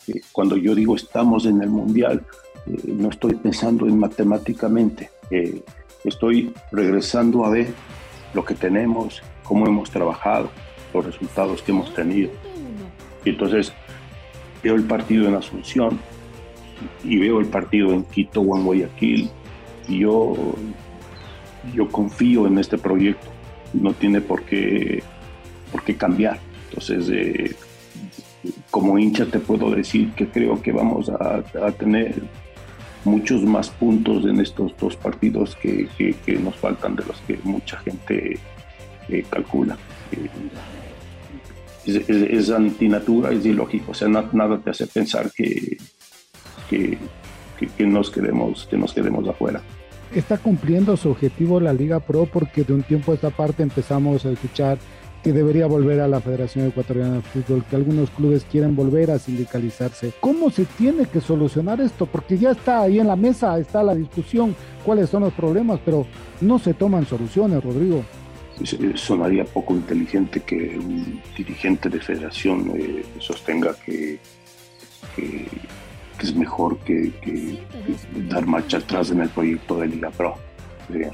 eh, 0.07 0.21
cuando 0.31 0.55
yo 0.55 0.75
digo 0.75 0.95
estamos 0.95 1.45
en 1.45 1.61
el 1.61 1.69
mundial, 1.69 2.23
eh, 2.67 2.77
no 2.85 3.09
estoy 3.09 3.35
pensando 3.35 3.87
en 3.87 3.97
matemáticamente, 3.97 5.09
estoy 6.03 6.53
regresando 6.71 7.43
a 7.43 7.49
ver 7.49 7.73
lo 8.33 8.45
que 8.45 8.53
tenemos, 8.53 9.21
cómo 9.43 9.65
hemos 9.65 9.89
trabajado, 9.89 10.49
los 10.93 11.05
resultados 11.05 11.61
que 11.61 11.71
hemos 11.71 11.93
tenido. 11.93 12.29
Y 13.25 13.31
entonces 13.31 13.73
veo 14.63 14.75
el 14.75 14.83
partido 14.83 15.27
en 15.27 15.35
Asunción 15.35 15.99
y 17.03 17.17
veo 17.17 17.39
el 17.39 17.47
partido 17.47 17.91
en 17.91 18.03
Quito 18.03 18.41
o 18.41 18.57
en 18.57 18.63
Guayaquil 18.63 19.29
y 19.87 19.99
yo 19.99 20.33
yo 21.73 21.87
confío 21.89 22.47
en 22.47 22.57
este 22.57 22.77
proyecto, 22.77 23.27
no 23.73 23.93
tiene 23.93 24.21
por 24.21 24.43
qué, 24.43 25.03
por 25.71 25.83
qué 25.83 25.95
cambiar. 25.95 26.39
Entonces, 26.69 27.09
eh, 27.11 27.55
como 28.71 28.97
hincha 28.97 29.25
te 29.25 29.39
puedo 29.39 29.71
decir 29.71 30.11
que 30.13 30.27
creo 30.27 30.61
que 30.61 30.71
vamos 30.71 31.09
a, 31.09 31.41
tener 31.71 32.15
muchos 33.03 33.43
más 33.43 33.69
puntos 33.69 34.25
en 34.25 34.39
estos 34.39 34.75
dos 34.77 34.95
partidos 34.95 35.55
que, 35.55 35.87
nos 36.41 36.55
faltan 36.55 36.95
de 36.95 37.05
los 37.05 37.19
que 37.21 37.39
mucha 37.43 37.77
gente 37.79 38.39
eh, 39.09 39.25
calcula. 39.29 39.77
Eh, 40.11 40.29
es, 41.85 42.49
antinatura, 42.49 43.31
es 43.31 43.45
ilógico, 43.45 43.91
o 43.91 43.93
sea, 43.93 44.09
nada 44.09 44.59
te 44.59 44.71
hace 44.71 44.87
pensar 44.87 45.31
que, 45.31 45.77
que, 46.69 46.97
nos 47.85 48.11
quedemos, 48.11 48.67
que 48.69 48.77
nos 48.77 48.93
quedemos 48.93 49.27
afuera 49.27 49.61
está 50.13 50.37
cumpliendo 50.37 50.97
su 50.97 51.09
objetivo 51.09 51.59
la 51.59 51.73
Liga 51.73 51.99
Pro 51.99 52.25
porque 52.25 52.63
de 52.63 52.73
un 52.73 52.83
tiempo 52.83 53.11
a 53.11 53.15
esta 53.15 53.29
parte 53.29 53.63
empezamos 53.63 54.25
a 54.25 54.31
escuchar 54.31 54.77
que 55.23 55.33
debería 55.33 55.67
volver 55.67 55.99
a 55.99 56.07
la 56.07 56.21
Federación 56.21 56.67
Ecuatoriana 56.67 57.15
de 57.15 57.21
Fútbol, 57.21 57.65
que 57.69 57.75
algunos 57.75 58.09
clubes 58.11 58.45
quieren 58.49 58.75
volver 58.75 59.11
a 59.11 59.19
sindicalizarse. 59.19 60.13
¿Cómo 60.19 60.49
se 60.49 60.65
tiene 60.65 61.05
que 61.05 61.21
solucionar 61.21 61.81
esto? 61.81 62.05
Porque 62.05 62.37
ya 62.37 62.51
está 62.51 62.83
ahí 62.83 62.99
en 62.99 63.07
la 63.07 63.15
mesa, 63.15 63.57
está 63.59 63.83
la 63.83 63.95
discusión, 63.95 64.55
cuáles 64.85 65.09
son 65.09 65.23
los 65.23 65.33
problemas, 65.33 65.79
pero 65.83 66.05
no 66.39 66.59
se 66.59 66.73
toman 66.73 67.05
soluciones, 67.05 67.63
Rodrigo. 67.63 68.03
Sonaría 68.95 69.43
poco 69.45 69.73
inteligente 69.73 70.39
que 70.41 70.79
un 70.79 71.21
dirigente 71.35 71.89
de 71.89 71.99
federación 71.99 72.71
eh, 72.75 73.03
sostenga 73.19 73.75
que, 73.85 74.19
que 75.15 75.45
que 76.17 76.25
es 76.25 76.35
mejor 76.35 76.77
que, 76.79 77.59
dar 78.29 78.45
marcha 78.45 78.77
atrás 78.77 79.11
en 79.11 79.21
el 79.21 79.29
proyecto 79.29 79.79
de 79.79 79.87
Liga 79.87 80.09
Pro. 80.11 80.35
Eh, 80.93 81.09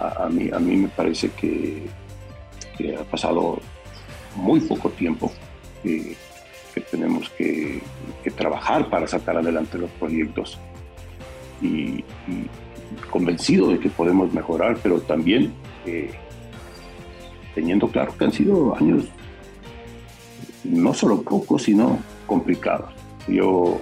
a, 0.00 0.28
mí, 0.28 0.50
a 0.52 0.58
mí 0.58 0.76
me 0.76 0.88
parece 0.88 1.30
que, 1.30 1.88
ha 2.98 3.04
pasado 3.04 3.58
muy 4.34 4.60
poco 4.60 4.90
tiempo, 4.90 5.32
que 5.82 6.80
tenemos 6.90 7.30
que, 7.30 7.82
trabajar 8.36 8.90
para 8.90 9.06
sacar 9.06 9.36
adelante 9.36 9.78
los 9.78 9.90
proyectos 9.92 10.58
y, 11.62 12.04
convencido 13.10 13.70
de 13.70 13.78
que 13.78 13.88
podemos 13.88 14.32
mejorar, 14.32 14.78
pero 14.82 15.00
también 15.00 15.52
eh, 15.86 16.10
teniendo 17.54 17.88
claro 17.88 18.16
que 18.16 18.24
han 18.24 18.32
sido 18.32 18.76
años 18.76 19.06
no 20.64 20.94
solo 20.94 21.22
pocos, 21.22 21.62
sino 21.64 21.98
complicados. 22.26 22.92
Yo 23.28 23.80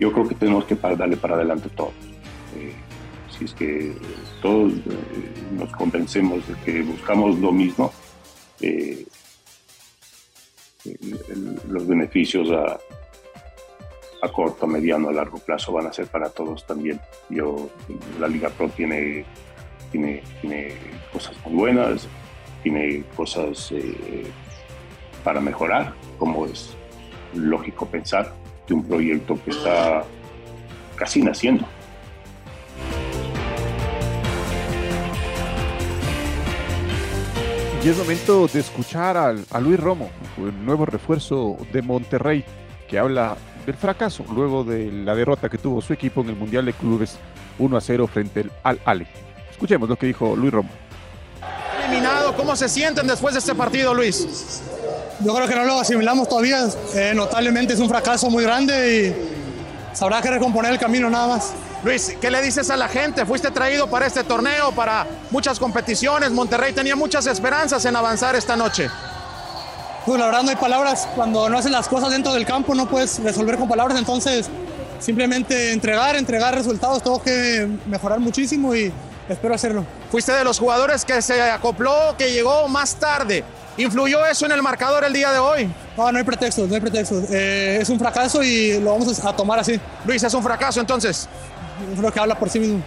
yo 0.00 0.10
creo 0.12 0.26
que 0.26 0.34
tenemos 0.34 0.64
que 0.64 0.74
darle 0.74 1.18
para 1.18 1.34
adelante 1.34 1.68
todos. 1.76 1.92
Eh, 2.56 2.72
si 3.36 3.44
es 3.44 3.52
que 3.52 3.92
todos 4.40 4.72
eh, 4.72 4.80
nos 5.52 5.70
convencemos 5.72 6.48
de 6.48 6.54
que 6.64 6.80
buscamos 6.80 7.38
lo 7.38 7.52
mismo, 7.52 7.92
eh, 8.62 9.04
los 11.68 11.86
beneficios 11.86 12.50
a, 12.50 12.78
corto, 14.32 14.66
mediano, 14.66 15.10
a 15.10 15.12
largo 15.12 15.38
plazo 15.38 15.72
van 15.72 15.88
a 15.88 15.92
ser 15.92 16.06
para 16.06 16.30
todos 16.30 16.66
también. 16.66 16.98
Yo, 17.28 17.68
la 18.18 18.26
Liga 18.26 18.48
Pro 18.48 18.70
tiene, 18.70 19.26
tiene, 19.92 20.22
tiene 20.40 20.74
cosas 21.12 21.36
muy 21.44 21.54
buenas, 21.54 22.08
tiene 22.62 23.04
cosas 23.14 23.70
para 25.22 25.40
mejorar, 25.40 25.94
como 26.18 26.46
es 26.46 26.74
lógico 27.34 27.84
pensar 27.86 28.39
un 28.74 28.84
proyecto 28.84 29.38
que 29.44 29.50
está 29.50 30.04
casi 30.96 31.22
naciendo. 31.22 31.66
Y 37.82 37.88
es 37.88 37.96
momento 37.96 38.46
de 38.46 38.60
escuchar 38.60 39.16
a 39.16 39.60
Luis 39.60 39.80
Romo, 39.80 40.10
el 40.36 40.66
nuevo 40.66 40.84
refuerzo 40.84 41.56
de 41.72 41.80
Monterrey, 41.80 42.44
que 42.86 42.98
habla 42.98 43.38
del 43.64 43.74
fracaso 43.74 44.22
luego 44.34 44.64
de 44.64 44.92
la 44.92 45.14
derrota 45.14 45.48
que 45.48 45.56
tuvo 45.56 45.80
su 45.80 45.94
equipo 45.94 46.20
en 46.20 46.28
el 46.28 46.36
Mundial 46.36 46.66
de 46.66 46.74
Clubes 46.74 47.16
1 47.58 47.76
a 47.76 47.80
0 47.80 48.06
frente 48.06 48.50
al 48.62 48.78
Ale. 48.84 49.06
Escuchemos 49.50 49.88
lo 49.88 49.96
que 49.96 50.06
dijo 50.06 50.36
Luis 50.36 50.52
Romo. 50.52 50.68
Eliminado, 51.86 52.34
¿cómo 52.36 52.54
se 52.54 52.68
sienten 52.68 53.06
después 53.06 53.32
de 53.32 53.40
este 53.40 53.54
partido, 53.54 53.94
Luis? 53.94 54.62
Yo 55.20 55.34
creo 55.34 55.48
que 55.48 55.54
no 55.54 55.64
lo 55.64 55.80
asimilamos 55.80 56.28
todavía. 56.28 56.66
Eh, 56.94 57.12
notablemente 57.14 57.74
es 57.74 57.80
un 57.80 57.88
fracaso 57.88 58.30
muy 58.30 58.44
grande 58.44 58.96
y 58.96 60.02
habrá 60.02 60.22
que 60.22 60.30
recomponer 60.30 60.72
el 60.72 60.78
camino 60.78 61.10
nada 61.10 61.28
más. 61.28 61.52
Luis, 61.82 62.14
¿qué 62.20 62.30
le 62.30 62.42
dices 62.42 62.70
a 62.70 62.76
la 62.76 62.88
gente? 62.88 63.24
Fuiste 63.24 63.50
traído 63.50 63.88
para 63.88 64.06
este 64.06 64.22
torneo, 64.24 64.72
para 64.72 65.06
muchas 65.30 65.58
competiciones. 65.58 66.30
Monterrey 66.30 66.72
tenía 66.72 66.96
muchas 66.96 67.26
esperanzas 67.26 67.84
en 67.84 67.96
avanzar 67.96 68.36
esta 68.36 68.56
noche. 68.56 68.88
Pues 70.04 70.18
la 70.18 70.26
verdad 70.26 70.42
no 70.42 70.50
hay 70.50 70.56
palabras. 70.56 71.08
Cuando 71.14 71.48
no 71.48 71.58
haces 71.58 71.70
las 71.70 71.88
cosas 71.88 72.10
dentro 72.10 72.32
del 72.32 72.44
campo 72.44 72.74
no 72.74 72.86
puedes 72.86 73.22
resolver 73.22 73.56
con 73.56 73.68
palabras. 73.68 73.98
Entonces 73.98 74.48
simplemente 74.98 75.72
entregar, 75.72 76.16
entregar 76.16 76.54
resultados. 76.54 77.02
Tengo 77.02 77.22
que 77.22 77.68
mejorar 77.86 78.20
muchísimo 78.20 78.74
y 78.74 78.92
espero 79.28 79.54
hacerlo. 79.54 79.84
Fuiste 80.10 80.32
de 80.32 80.44
los 80.44 80.58
jugadores 80.58 81.04
que 81.04 81.22
se 81.22 81.40
acopló, 81.42 82.14
que 82.18 82.32
llegó 82.32 82.68
más 82.68 82.96
tarde. 82.96 83.44
¿Influyó 83.76 84.24
eso 84.26 84.46
en 84.46 84.52
el 84.52 84.62
marcador 84.62 85.04
el 85.04 85.12
día 85.12 85.32
de 85.32 85.38
hoy? 85.38 85.68
No, 85.96 86.10
no 86.10 86.18
hay 86.18 86.24
pretextos, 86.24 86.68
no 86.68 86.74
hay 86.74 86.80
pretextos. 86.80 87.30
Eh, 87.30 87.78
es 87.80 87.88
un 87.88 87.98
fracaso 87.98 88.42
y 88.42 88.78
lo 88.80 88.92
vamos 88.92 89.24
a 89.24 89.34
tomar 89.34 89.58
así. 89.58 89.80
Luis, 90.04 90.22
es 90.22 90.34
un 90.34 90.42
fracaso 90.42 90.80
entonces. 90.80 91.28
Creo 91.96 92.12
que 92.12 92.20
habla 92.20 92.38
por 92.38 92.50
sí 92.50 92.58
mismo. 92.58 92.82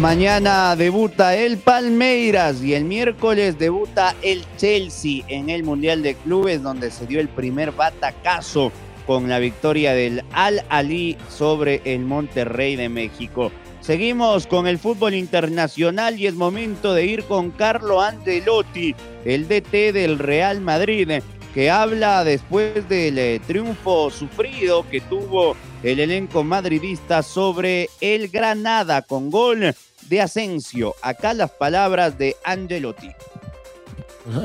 Mañana 0.00 0.74
debuta 0.74 1.36
el 1.36 1.56
Palmeiras 1.56 2.60
y 2.60 2.74
el 2.74 2.84
miércoles 2.84 3.58
debuta 3.58 4.14
el 4.22 4.44
Chelsea 4.56 5.22
en 5.28 5.50
el 5.50 5.62
Mundial 5.62 6.02
de 6.02 6.16
Clubes 6.16 6.62
donde 6.62 6.90
se 6.90 7.06
dio 7.06 7.20
el 7.20 7.28
primer 7.28 7.70
batacazo 7.70 8.72
con 9.06 9.28
la 9.28 9.38
victoria 9.38 9.94
del 9.94 10.24
Al 10.32 10.64
Ali 10.68 11.16
sobre 11.28 11.80
el 11.84 12.00
Monterrey 12.00 12.74
de 12.74 12.88
México. 12.88 13.52
Seguimos 13.84 14.46
con 14.46 14.66
el 14.66 14.78
fútbol 14.78 15.12
internacional 15.12 16.18
y 16.18 16.26
es 16.26 16.34
momento 16.34 16.94
de 16.94 17.04
ir 17.04 17.24
con 17.24 17.50
Carlo 17.50 18.00
Ancelotti, 18.00 18.94
el 19.26 19.46
DT 19.46 19.92
del 19.92 20.18
Real 20.18 20.62
Madrid, 20.62 21.20
que 21.52 21.70
habla 21.70 22.24
después 22.24 22.88
del 22.88 23.18
eh, 23.18 23.42
triunfo 23.46 24.08
sufrido 24.08 24.88
que 24.88 25.02
tuvo 25.02 25.54
el 25.82 26.00
elenco 26.00 26.42
madridista 26.42 27.22
sobre 27.22 27.90
el 28.00 28.28
Granada 28.28 29.02
con 29.02 29.30
gol 29.30 29.74
de 30.08 30.20
Asensio. 30.22 30.94
Acá 31.02 31.34
las 31.34 31.50
palabras 31.50 32.16
de 32.16 32.36
Angelotti. 32.42 33.10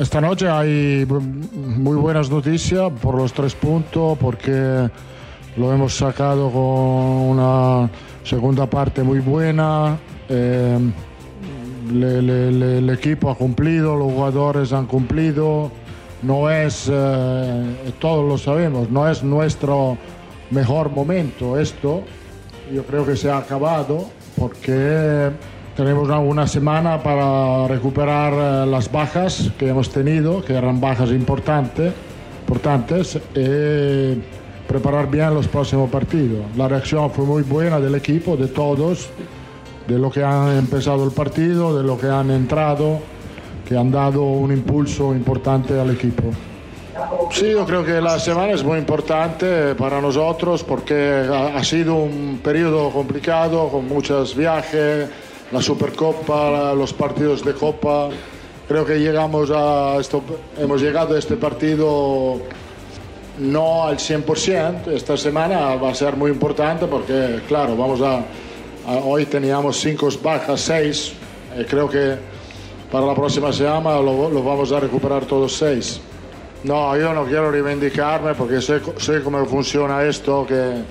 Esta 0.02 0.20
noche 0.20 0.50
hay 0.50 1.06
muy 1.06 1.96
buenas 1.96 2.30
noticias 2.30 2.92
por 3.02 3.16
los 3.16 3.32
tres 3.32 3.56
puntos, 3.56 4.18
porque 4.18 4.90
lo 5.56 5.74
hemos 5.74 5.94
sacado 5.94 6.52
con 6.52 6.62
una 6.62 7.90
segunda 8.24 8.66
parte 8.66 9.04
muy 9.04 9.20
buena. 9.20 9.98
Eh, 10.28 10.80
el 11.92 12.90
equipo 12.90 13.32
ha 13.32 13.36
cumplido, 13.36 13.96
los 13.96 14.12
jugadores 14.12 14.74
han 14.74 14.86
cumplido. 14.86 15.72
No 16.22 16.50
es, 16.50 16.90
eh, 16.92 17.92
todos 18.00 18.28
lo 18.28 18.38
sabemos, 18.38 18.90
no 18.90 19.08
es 19.10 19.24
nuestro 19.24 19.98
mejor 20.52 20.92
momento 20.92 21.58
esto. 21.58 22.04
Yo 22.74 22.84
creo 22.84 23.06
que 23.06 23.16
se 23.16 23.32
ha 23.32 23.38
acabado 23.38 24.10
porque 24.38 25.32
tenemos 25.76 26.10
una, 26.10 26.46
semana 26.46 27.02
para 27.02 27.68
recuperar 27.68 28.34
eh, 28.34 28.70
las 28.70 28.92
bajas 28.92 29.50
que 29.58 29.70
hemos 29.70 29.90
tenido, 29.90 30.44
que 30.44 30.54
eran 30.54 30.82
bajas 30.82 31.10
importantes, 31.12 31.94
importantes 32.42 33.18
y 33.34 34.22
preparar 34.70 35.10
bien 35.10 35.34
los 35.34 35.48
próximos 35.48 35.90
partidos. 35.90 36.42
La 36.56 36.68
reacción 36.68 37.10
fue 37.10 37.26
muy 37.26 37.42
buena 37.42 37.80
del 37.80 37.96
equipo, 37.96 38.38
de 38.38 38.48
todos, 38.48 39.10
de 39.88 39.98
lo 39.98 40.12
que 40.12 40.24
han 40.24 40.56
empezado 40.58 41.04
el 41.04 41.12
partido, 41.12 41.76
de 41.76 41.84
lo 41.84 41.98
que 41.98 42.06
han 42.06 42.30
entrado, 42.30 43.00
que 43.68 43.76
han 43.76 43.90
dado 43.90 44.22
un 44.22 44.52
impulso 44.52 45.16
importante 45.16 45.80
al 45.80 45.90
equipo. 45.90 46.24
Sí, 47.32 47.52
yo 47.52 47.66
creo 47.66 47.84
que 47.84 48.00
la 48.00 48.20
semana 48.20 48.54
es 48.54 48.64
muy 48.64 48.78
importante 48.78 49.74
para 49.74 50.00
nosotros 50.00 50.64
porque 50.64 50.96
ha 50.96 51.64
sido 51.64 51.96
un 51.96 52.40
periodo 52.44 52.92
complicado 52.92 53.70
con 53.70 53.88
muchos 53.88 54.36
viajes 54.36 55.10
la 55.52 55.64
Supercopa, 55.64 56.76
los 56.76 56.94
partidos 56.94 57.44
de 57.44 57.54
Copa. 57.54 58.10
Creo 58.68 58.86
que 58.86 59.00
llegamos 59.00 59.50
a 59.52 59.98
hemos 60.60 60.80
llegado 60.80 61.16
a 61.16 61.20
este 61.20 61.38
partido 61.38 62.40
no 63.40 63.86
al 63.86 63.98
100%. 63.98 64.88
Esta 64.88 65.18
semana 65.18 65.76
va 65.76 65.90
a 65.90 65.96
ser 65.96 66.16
muy 66.16 66.32
importante 66.32 66.86
porque, 66.86 67.42
claro, 67.48 67.76
vamos 67.76 68.02
a, 68.02 68.24
hoy 69.04 69.26
teníamos 69.26 69.78
cinco 69.78 70.10
bajas, 70.22 70.62
seis. 70.62 71.14
Eh, 71.56 71.66
creo 71.68 71.90
que 71.90 72.18
para 72.92 73.06
la 73.06 73.16
próxima 73.16 73.52
semana 73.54 74.00
lo, 74.00 74.30
lo, 74.30 74.44
vamos 74.44 74.72
a 74.72 74.80
recuperar 74.80 75.26
todos 75.26 75.56
seis. 75.56 76.02
No, 76.64 76.98
yo 76.98 77.14
no 77.14 77.24
quiero 77.26 77.52
reivindicarme 77.52 78.34
porque 78.34 78.62
sé, 78.62 78.82
sé 78.98 79.22
cómo 79.22 79.46
funciona 79.46 80.04
esto, 80.04 80.46
que 80.46 80.84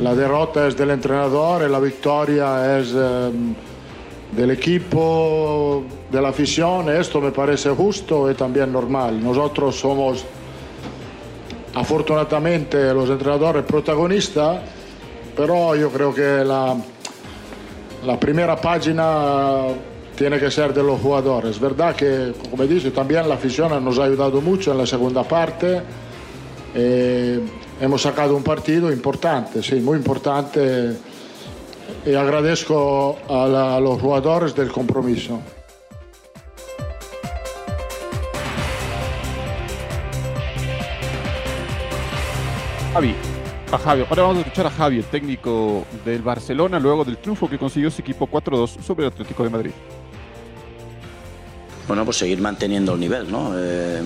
la 0.00 0.14
derrota 0.14 0.66
es 0.66 0.76
del 0.76 0.90
entrenador 0.90 1.62
y 1.68 1.70
la 1.70 1.78
victoria 1.78 2.78
es 2.78 2.92
em, 2.92 3.54
del 4.32 4.50
equipo, 4.50 5.84
de 6.10 6.20
la 6.20 6.30
afición. 6.30 6.88
Esto 6.90 7.20
me 7.20 7.30
parece 7.30 7.70
justo 7.70 8.28
y 8.30 8.34
también 8.34 8.72
normal. 8.72 9.22
Nosotros 9.22 9.76
somos, 9.76 10.24
afortunadamente, 11.74 12.92
los 12.92 13.08
entrenadores 13.08 13.64
protagonistas, 13.64 14.60
pero 15.36 15.74
yo 15.74 15.90
creo 15.90 16.14
que 16.14 16.44
la, 16.44 16.76
la 18.04 18.20
primera 18.20 18.56
página 18.56 19.68
tiene 20.16 20.38
que 20.38 20.50
ser 20.50 20.74
de 20.74 20.82
los 20.82 21.00
jugadores. 21.00 21.52
Es 21.52 21.60
verdad 21.60 21.96
que, 21.96 22.32
como 22.50 22.64
dice, 22.64 22.92
la 22.94 23.34
afición 23.34 23.84
nos 23.84 23.98
ha 23.98 24.04
ayudado 24.04 24.40
mucho 24.40 24.72
en 24.72 24.78
la 24.78 24.86
segunda 24.86 25.22
parte. 25.22 25.80
Eh, 26.74 27.40
hemos 27.80 28.02
sacado 28.02 28.36
un 28.36 28.42
partido 28.42 28.92
importante, 28.92 29.62
sí, 29.62 29.76
muy 29.76 29.96
importante 29.98 30.96
y 32.04 32.14
agradezco 32.14 33.18
a, 33.28 33.46
la, 33.46 33.76
a 33.76 33.80
los 33.80 34.00
jugadores 34.00 34.54
del 34.54 34.70
compromiso. 34.70 35.40
A 43.74 43.78
Javi. 43.78 44.04
Ahora 44.08 44.22
vamos 44.22 44.38
a 44.38 44.40
escuchar 44.40 44.66
a 44.66 44.70
Javi, 44.70 44.98
el 44.98 45.04
técnico 45.04 45.86
del 46.04 46.22
Barcelona, 46.22 46.78
luego 46.78 47.04
del 47.04 47.18
triunfo 47.18 47.48
que 47.48 47.58
consiguió 47.58 47.90
su 47.90 48.00
equipo 48.02 48.26
4-2 48.26 48.82
sobre 48.82 49.06
el 49.06 49.12
Atlético 49.12 49.44
de 49.44 49.50
Madrid. 49.50 49.70
Bueno, 51.88 52.04
pues 52.04 52.18
seguir 52.18 52.40
manteniendo 52.40 52.94
el 52.94 53.00
nivel, 53.00 53.30
¿no? 53.30 53.52
Eh, 53.56 54.02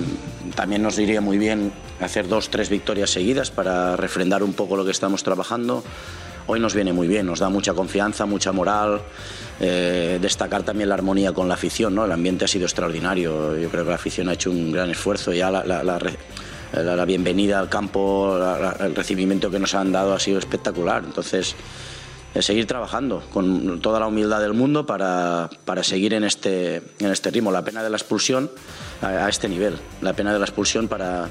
también 0.55 0.83
nos 0.83 0.99
iría 0.99 1.21
muy 1.21 1.37
bien 1.37 1.73
hacer 2.01 2.27
dos, 2.27 2.49
tres 2.49 2.71
victorias 2.71 3.11
seguidas 3.11 3.51
para 3.51 3.97
refrendar 3.97 4.43
un 4.43 4.55
poco 4.55 4.77
lo 4.77 4.85
que 4.85 4.91
estamos 4.91 5.23
trabajando. 5.23 5.85
Hoy 6.49 6.61
nos 6.61 6.75
viene 6.75 6.93
muy 6.93 7.09
bien, 7.09 7.27
nos 7.27 7.41
da 7.41 7.49
mucha 7.49 7.75
confianza, 7.75 8.25
mucha 8.25 8.53
moral. 8.53 9.03
Eh, 9.59 10.19
destacar 10.21 10.63
también 10.63 10.89
la 10.89 10.95
armonía 10.95 11.33
con 11.33 11.49
la 11.49 11.55
afición, 11.55 11.95
¿no? 11.95 12.05
El 12.05 12.13
ambiente 12.13 12.45
ha 12.45 12.49
sido 12.49 12.67
extraordinario. 12.67 13.57
Yo 13.59 13.69
creo 13.69 13.85
que 13.85 13.91
la 13.91 13.97
afición 13.97 14.29
ha 14.29 14.35
hecho 14.35 14.51
un 14.51 14.71
gran 14.71 14.91
esfuerzo. 14.91 15.33
Ya 15.33 15.51
la, 15.51 15.65
la, 15.65 15.83
la, 15.83 15.99
bienvenida 17.07 17.59
al 17.59 17.69
campo, 17.69 18.37
el 18.81 18.95
recibimiento 18.95 19.51
que 19.51 19.59
nos 19.59 19.75
han 19.75 19.93
dado 19.93 20.15
ha 20.15 20.21
sido 20.21 20.39
espectacular. 20.39 21.03
Entonces, 21.05 21.57
seguir 22.43 22.67
trabajando 22.67 23.23
con 23.33 23.81
toda 23.81 24.01
la 24.01 24.07
humildad 24.07 24.41
del 24.41 24.53
mundo 24.53 24.87
para, 24.87 25.49
para 25.65 25.83
seguir 25.83 26.15
en 26.15 26.25
este, 26.25 26.77
en 26.99 27.11
este 27.11 27.31
ritmo. 27.31 27.51
La 27.51 27.65
pena 27.65 27.83
de 27.83 27.91
la 27.91 27.97
expulsión 27.97 28.51
a, 29.03 29.29
este 29.29 29.49
nivel, 29.49 29.79
la 30.01 30.13
pena 30.13 30.33
de 30.33 30.39
la 30.39 30.45
expulsión 30.45 30.89
para, 30.89 31.29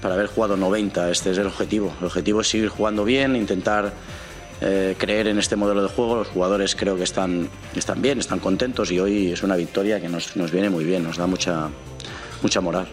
para 0.00 0.14
haber 0.14 0.26
jugado 0.26 0.56
90, 0.56 1.10
este 1.10 1.30
es 1.30 1.38
el 1.38 1.46
objetivo. 1.46 1.94
El 2.00 2.06
objetivo 2.06 2.40
es 2.40 2.48
seguir 2.48 2.68
jugando 2.68 3.04
bien, 3.04 3.36
intentar 3.36 3.92
eh, 4.60 4.94
creer 4.98 5.28
en 5.28 5.38
este 5.38 5.56
modelo 5.56 5.82
de 5.82 5.88
juego. 5.88 6.16
Los 6.16 6.28
jugadores 6.28 6.76
creo 6.76 6.96
que 6.96 7.04
están, 7.04 7.48
están 7.74 8.02
bien, 8.02 8.18
están 8.18 8.38
contentos 8.38 8.90
y 8.90 9.00
hoy 9.00 9.32
es 9.32 9.42
una 9.42 9.56
victoria 9.56 10.00
que 10.00 10.08
nos, 10.08 10.36
nos 10.36 10.50
viene 10.50 10.70
muy 10.70 10.84
bien, 10.84 11.02
nos 11.02 11.16
da 11.16 11.26
mucha, 11.26 11.68
mucha 12.42 12.60
moral. 12.60 12.88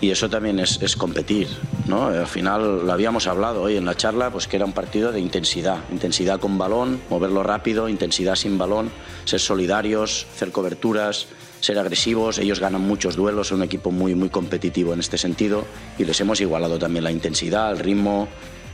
Y 0.00 0.10
eso 0.10 0.28
también 0.28 0.60
es, 0.60 0.96
competir, 0.96 1.48
¿no? 1.86 2.06
Al 2.06 2.26
final 2.26 2.86
lo 2.86 2.92
habíamos 2.92 3.26
hablado 3.26 3.62
hoy 3.62 3.76
en 3.76 3.84
la 3.84 3.96
charla, 3.96 4.30
pues 4.30 4.46
que 4.46 4.56
era 4.56 4.64
un 4.64 4.72
partido 4.72 5.10
de 5.10 5.20
intensidad, 5.20 5.78
intensidad 5.90 6.38
con 6.38 6.56
balón, 6.56 7.00
moverlo 7.10 7.42
rápido, 7.42 7.88
intensidad 7.88 8.36
sin 8.36 8.58
balón, 8.58 8.90
ser 9.24 9.40
solidarios, 9.40 10.26
hacer 10.34 10.52
coberturas, 10.52 11.26
ser 11.60 11.78
agresivos. 11.78 12.38
Ellos 12.38 12.60
ganan 12.60 12.82
muchos 12.82 13.16
duelos, 13.16 13.48
son 13.48 13.58
un 13.58 13.64
equipo 13.64 13.90
muy, 13.90 14.14
muy 14.14 14.28
competitivo 14.28 14.92
en 14.92 15.00
este 15.00 15.18
sentido 15.18 15.64
y 15.98 16.04
les 16.04 16.20
hemos 16.20 16.40
igualado 16.40 16.78
también 16.78 17.04
la 17.04 17.10
intensidad, 17.10 17.72
el 17.72 17.80
ritmo. 17.80 18.28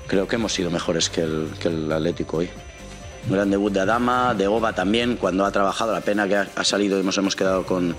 Creo 0.06 0.28
que 0.28 0.36
hemos 0.36 0.52
sido 0.52 0.70
mejores 0.70 1.08
que 1.08 1.22
el, 1.22 1.48
que 1.58 1.68
Atlético 1.68 2.38
hoy. 2.38 2.50
Un 3.26 3.32
gran 3.32 3.50
debut 3.50 3.72
de 3.72 3.80
Adama, 3.80 4.34
de 4.34 4.46
Oba 4.46 4.74
también, 4.74 5.16
cuando 5.16 5.46
ha 5.46 5.50
trabajado. 5.50 5.94
La 5.94 6.02
pena 6.02 6.28
que 6.28 6.36
ha, 6.36 6.48
ha 6.54 6.64
salido 6.64 7.00
y 7.00 7.02
nos 7.02 7.16
hemos 7.16 7.34
quedado 7.34 7.64
con, 7.64 7.96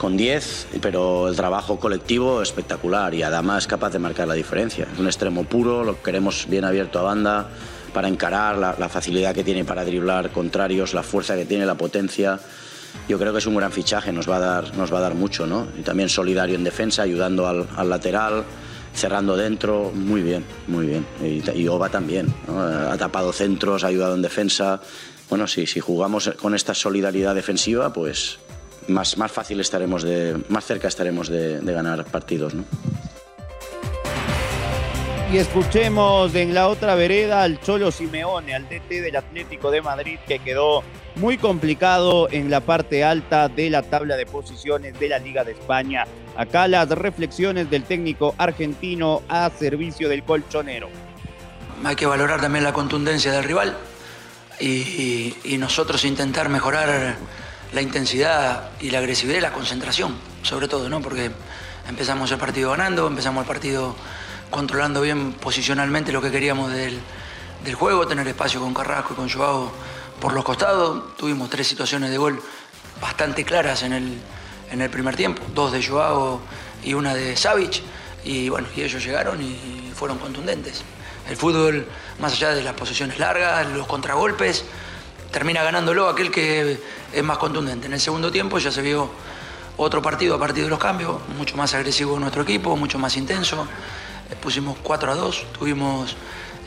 con 0.00 0.16
10, 0.16 0.68
pero 0.80 1.28
el 1.28 1.36
trabajo 1.36 1.78
colectivo 1.78 2.40
espectacular 2.40 3.12
y 3.12 3.22
Adama 3.22 3.58
es 3.58 3.66
capaz 3.66 3.90
de 3.90 3.98
marcar 3.98 4.26
la 4.26 4.32
diferencia. 4.32 4.88
Es 4.90 4.98
un 4.98 5.04
extremo 5.04 5.44
puro, 5.44 5.84
lo 5.84 6.02
queremos 6.02 6.46
bien 6.48 6.64
abierto 6.64 6.98
a 6.98 7.02
banda 7.02 7.50
para 7.92 8.08
encarar, 8.08 8.56
la, 8.56 8.74
la, 8.78 8.88
facilidad 8.88 9.34
que 9.34 9.44
tiene 9.44 9.62
para 9.62 9.84
driblar 9.84 10.30
contrarios, 10.30 10.94
la 10.94 11.02
fuerza 11.02 11.36
que 11.36 11.44
tiene, 11.44 11.66
la 11.66 11.74
potencia. 11.74 12.40
Yo 13.10 13.18
creo 13.18 13.34
que 13.34 13.40
es 13.40 13.46
un 13.46 13.56
gran 13.56 13.72
fichaje, 13.72 14.10
nos 14.10 14.26
va 14.26 14.36
a 14.36 14.40
dar, 14.40 14.74
nos 14.74 14.90
va 14.90 15.00
a 15.00 15.02
dar 15.02 15.14
mucho, 15.14 15.46
¿no? 15.46 15.66
Y 15.78 15.82
también 15.82 16.08
solidario 16.08 16.54
en 16.54 16.64
defensa, 16.64 17.02
ayudando 17.02 17.46
al, 17.46 17.68
al 17.76 17.90
lateral, 17.90 18.44
cerrando 18.94 19.36
dentro, 19.36 19.92
muy 19.94 20.22
bien, 20.22 20.46
muy 20.66 20.86
bien. 20.86 21.06
Y, 21.22 21.60
y 21.60 21.68
Oba 21.68 21.90
también, 21.90 22.32
¿no? 22.48 22.58
ha 22.58 22.96
tapado 22.96 23.34
centros, 23.34 23.84
ha 23.84 23.88
ayudado 23.88 24.14
en 24.14 24.22
defensa. 24.22 24.80
Bueno, 25.28 25.46
sí, 25.46 25.66
si 25.66 25.78
jugamos 25.78 26.30
con 26.40 26.54
esta 26.54 26.72
solidaridad 26.72 27.34
defensiva, 27.34 27.92
pues 27.92 28.38
más, 28.88 29.16
más 29.16 29.30
fácil 29.30 29.60
estaremos 29.60 30.02
de, 30.02 30.36
más 30.48 30.64
cerca 30.64 30.88
estaremos 30.88 31.28
de, 31.28 31.60
de 31.60 31.72
ganar 31.72 32.04
partidos, 32.04 32.54
¿no? 32.54 32.64
Y 35.32 35.38
escuchemos 35.38 36.34
en 36.34 36.54
la 36.54 36.66
otra 36.66 36.96
vereda 36.96 37.44
al 37.44 37.60
Cholo 37.60 37.92
Simeone, 37.92 38.52
al 38.52 38.68
DT 38.68 39.00
del 39.00 39.14
Atlético 39.14 39.70
de 39.70 39.80
Madrid, 39.80 40.18
que 40.26 40.40
quedó 40.40 40.82
muy 41.14 41.38
complicado 41.38 42.28
en 42.32 42.50
la 42.50 42.60
parte 42.60 43.04
alta 43.04 43.48
de 43.48 43.70
la 43.70 43.82
tabla 43.82 44.16
de 44.16 44.26
posiciones 44.26 44.98
de 44.98 45.08
la 45.08 45.20
Liga 45.20 45.44
de 45.44 45.52
España. 45.52 46.04
Acá 46.36 46.66
las 46.66 46.88
reflexiones 46.88 47.70
del 47.70 47.84
técnico 47.84 48.34
argentino 48.38 49.22
a 49.28 49.48
servicio 49.56 50.08
del 50.08 50.24
colchonero. 50.24 50.88
Hay 51.84 51.94
que 51.94 52.06
valorar 52.06 52.40
también 52.40 52.64
la 52.64 52.72
contundencia 52.72 53.30
del 53.30 53.44
rival 53.44 53.76
y, 54.58 54.66
y, 54.66 55.36
y 55.44 55.58
nosotros 55.58 56.04
intentar 56.04 56.48
mejorar 56.48 57.14
la 57.72 57.82
intensidad 57.82 58.70
y 58.80 58.90
la 58.90 58.98
agresividad 58.98 59.38
y 59.38 59.40
la 59.40 59.52
concentración, 59.52 60.16
sobre 60.42 60.68
todo, 60.68 60.88
¿no? 60.88 61.00
Porque 61.00 61.30
empezamos 61.88 62.30
el 62.32 62.38
partido 62.38 62.70
ganando, 62.70 63.06
empezamos 63.06 63.42
el 63.42 63.48
partido 63.48 63.94
controlando 64.50 65.00
bien 65.00 65.32
posicionalmente 65.34 66.12
lo 66.12 66.20
que 66.20 66.30
queríamos 66.30 66.72
del, 66.72 66.98
del 67.64 67.74
juego, 67.74 68.06
tener 68.06 68.26
espacio 68.26 68.60
con 68.60 68.74
Carrasco 68.74 69.12
y 69.12 69.16
con 69.16 69.30
Joao 69.30 69.70
por 70.20 70.32
los 70.32 70.44
costados. 70.44 71.16
Tuvimos 71.16 71.48
tres 71.48 71.68
situaciones 71.68 72.10
de 72.10 72.18
gol 72.18 72.42
bastante 73.00 73.44
claras 73.44 73.82
en 73.82 73.92
el, 73.92 74.18
en 74.70 74.82
el 74.82 74.90
primer 74.90 75.16
tiempo, 75.16 75.42
dos 75.54 75.72
de 75.72 75.84
Joao 75.84 76.40
y 76.82 76.94
una 76.94 77.14
de 77.14 77.36
Savic. 77.36 77.82
Y 78.24 78.48
bueno, 78.48 78.68
y 78.76 78.82
ellos 78.82 79.02
llegaron 79.02 79.40
y 79.40 79.92
fueron 79.94 80.18
contundentes. 80.18 80.82
El 81.28 81.36
fútbol, 81.36 81.86
más 82.18 82.32
allá 82.32 82.50
de 82.50 82.62
las 82.62 82.74
posiciones 82.74 83.18
largas, 83.18 83.66
los 83.68 83.86
contragolpes, 83.86 84.64
termina 85.30 85.62
ganándolo 85.62 86.08
aquel 86.08 86.30
que 86.30 86.78
es 87.12 87.22
más 87.22 87.38
contundente. 87.38 87.86
En 87.86 87.92
el 87.92 88.00
segundo 88.00 88.30
tiempo 88.30 88.58
ya 88.58 88.70
se 88.70 88.82
vio 88.82 89.10
otro 89.76 90.02
partido 90.02 90.34
a 90.34 90.38
partir 90.38 90.64
de 90.64 90.70
los 90.70 90.78
cambios, 90.78 91.16
mucho 91.36 91.56
más 91.56 91.72
agresivo 91.74 92.18
nuestro 92.18 92.42
equipo, 92.42 92.76
mucho 92.76 92.98
más 92.98 93.16
intenso. 93.16 93.66
Eh, 94.30 94.36
pusimos 94.40 94.76
4 94.82 95.12
a 95.12 95.14
2, 95.14 95.46
tuvimos 95.58 96.16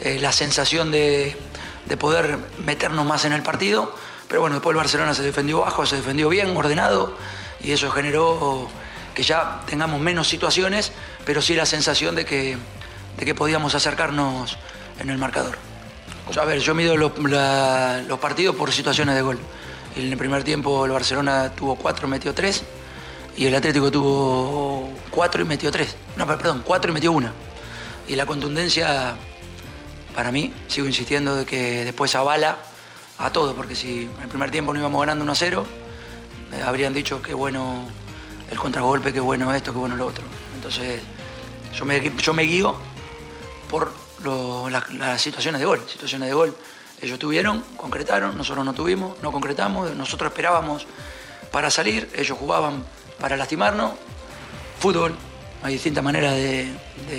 eh, 0.02 0.18
la 0.20 0.32
sensación 0.32 0.92
de, 0.92 1.38
de 1.86 1.98
poder 1.98 2.38
meternos 2.66 3.06
más 3.06 3.26
en 3.26 3.34
el 3.34 3.44
partido, 3.44 3.96
pero 4.28 4.42
bueno, 4.42 4.56
después 4.56 4.74
el 4.74 4.78
Barcelona 4.78 5.14
se 5.14 5.24
defendió 5.24 5.60
bajo, 5.62 5.86
se 5.86 5.98
defendió 5.98 6.30
bien, 6.30 6.56
ordenado, 6.56 7.16
y 7.62 7.72
eso 7.72 7.92
generó 7.92 8.68
que 9.14 9.24
ya 9.24 9.62
tengamos 9.68 10.02
menos 10.02 10.28
situaciones, 10.28 10.92
pero 11.26 11.42
sí 11.42 11.56
la 11.56 11.66
sensación 11.66 12.16
de 12.16 12.26
que, 12.26 12.58
de 13.18 13.26
que 13.26 13.36
podíamos 13.36 13.76
acercarnos 13.76 14.58
en 15.00 15.10
el 15.10 15.18
marcador. 15.18 15.73
A 16.26 16.46
ver, 16.46 16.60
yo 16.60 16.74
mido 16.74 16.98
los, 16.98 17.12
partidos 18.20 18.56
por 18.56 18.72
situaciones 18.72 19.14
de 19.16 19.22
gol. 19.22 19.38
En 19.96 20.12
el 20.12 20.18
primer 20.18 20.44
tiempo 20.44 20.86
el 20.86 20.92
Barcelona 20.92 21.52
tuvo 21.56 21.76
cuatro, 21.76 22.08
metió 22.08 22.34
tres. 22.34 22.64
Y 23.38 23.46
el 23.46 23.56
Atlético 23.56 23.92
tuvo 23.92 24.90
cuatro 25.12 25.42
y 25.44 25.46
metió 25.46 25.72
tres. 25.72 25.96
No, 26.16 26.26
perdón, 26.26 26.64
cuatro 26.66 26.92
y 26.92 26.94
metió 26.94 27.12
una. 27.12 27.34
Y 28.08 28.16
la 28.16 28.26
contundencia, 28.26 29.16
para 30.16 30.32
mí, 30.32 30.54
sigo 30.68 30.88
insistiendo 30.88 31.36
de 31.36 31.46
que 31.46 31.86
después 31.86 32.16
avala 32.16 32.58
a 33.20 33.32
todo. 33.32 33.56
Porque 33.56 33.76
si 33.76 34.10
en 34.18 34.24
el 34.24 34.30
primer 34.30 34.50
tiempo 34.50 34.74
no 34.74 34.80
íbamos 34.80 35.02
ganando 35.02 35.24
1 35.24 35.32
a 35.32 35.36
0, 35.36 35.66
eh, 36.54 36.62
habrían 36.66 36.94
dicho 36.94 37.22
qué 37.22 37.34
bueno 37.34 37.86
el 38.50 38.58
contragolpe, 38.58 39.14
qué 39.14 39.20
bueno 39.20 39.54
esto, 39.54 39.72
qué 39.72 39.80
bueno 39.80 39.96
lo 39.96 40.08
otro. 40.08 40.24
Entonces, 40.56 41.02
yo 41.76 41.86
me, 41.86 42.12
yo 42.18 42.34
me 42.34 42.44
guío 42.44 42.76
por 43.70 44.03
la- 44.24 44.86
las 44.98 45.22
situaciones 45.22 45.60
de 45.60 45.66
gol. 45.66 45.84
Situaciones 45.88 46.30
de 46.30 46.34
gol 46.34 46.56
ellos 47.02 47.20
tuvieron, 47.20 47.62
concretaron, 47.76 48.38
nosotros 48.38 48.64
no 48.64 48.74
tuvimos, 48.74 49.22
no 49.22 49.32
concretamos, 49.32 49.94
nosotros 49.96 50.32
esperábamos 50.32 50.88
para 51.52 51.70
salir, 51.70 52.10
ellos 52.16 52.38
jugaban 52.38 52.84
para 53.20 53.36
lastimarnos. 53.36 53.94
Fútbol, 54.80 55.14
hay 55.62 55.74
distintas 55.74 56.04
maneras 56.04 56.34
de 56.36 56.74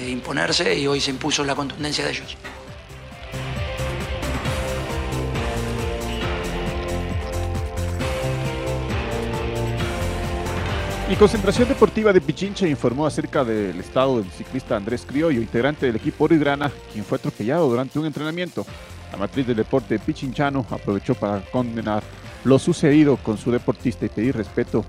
imponerse 0.09 0.75
y 0.75 0.87
hoy 0.87 1.01
se 1.01 1.11
impuso 1.11 1.45
la 1.45 1.55
contundencia 1.55 2.05
de 2.05 2.11
ellos. 2.13 2.37
Y 11.07 11.17
Concentración 11.17 11.69
Deportiva 11.69 12.15
de 12.15 12.21
Pichincha 12.23 12.67
informó 12.67 13.07
acerca 13.07 13.45
del 13.45 13.79
estado 13.79 14.23
del 14.23 14.31
ciclista 14.31 14.75
Andrés 14.75 15.05
Criollo, 15.07 15.39
integrante 15.39 15.85
del 15.85 15.97
equipo 15.97 16.25
Origrana, 16.25 16.73
quien 16.93 17.05
fue 17.05 17.19
atropellado 17.19 17.69
durante 17.69 17.99
un 17.99 18.07
entrenamiento. 18.07 18.65
La 19.13 19.19
matriz 19.19 19.47
del 19.47 19.57
deporte 19.57 19.99
pichinchano 19.99 20.65
aprovechó 20.71 21.15
para 21.15 21.43
condenar 21.43 22.03
lo 22.43 22.59
sucedido 22.59 23.19
con 23.19 23.37
su 23.37 23.51
deportista 23.51 24.07
y 24.07 24.09
pedir 24.09 24.35
respeto 24.35 24.83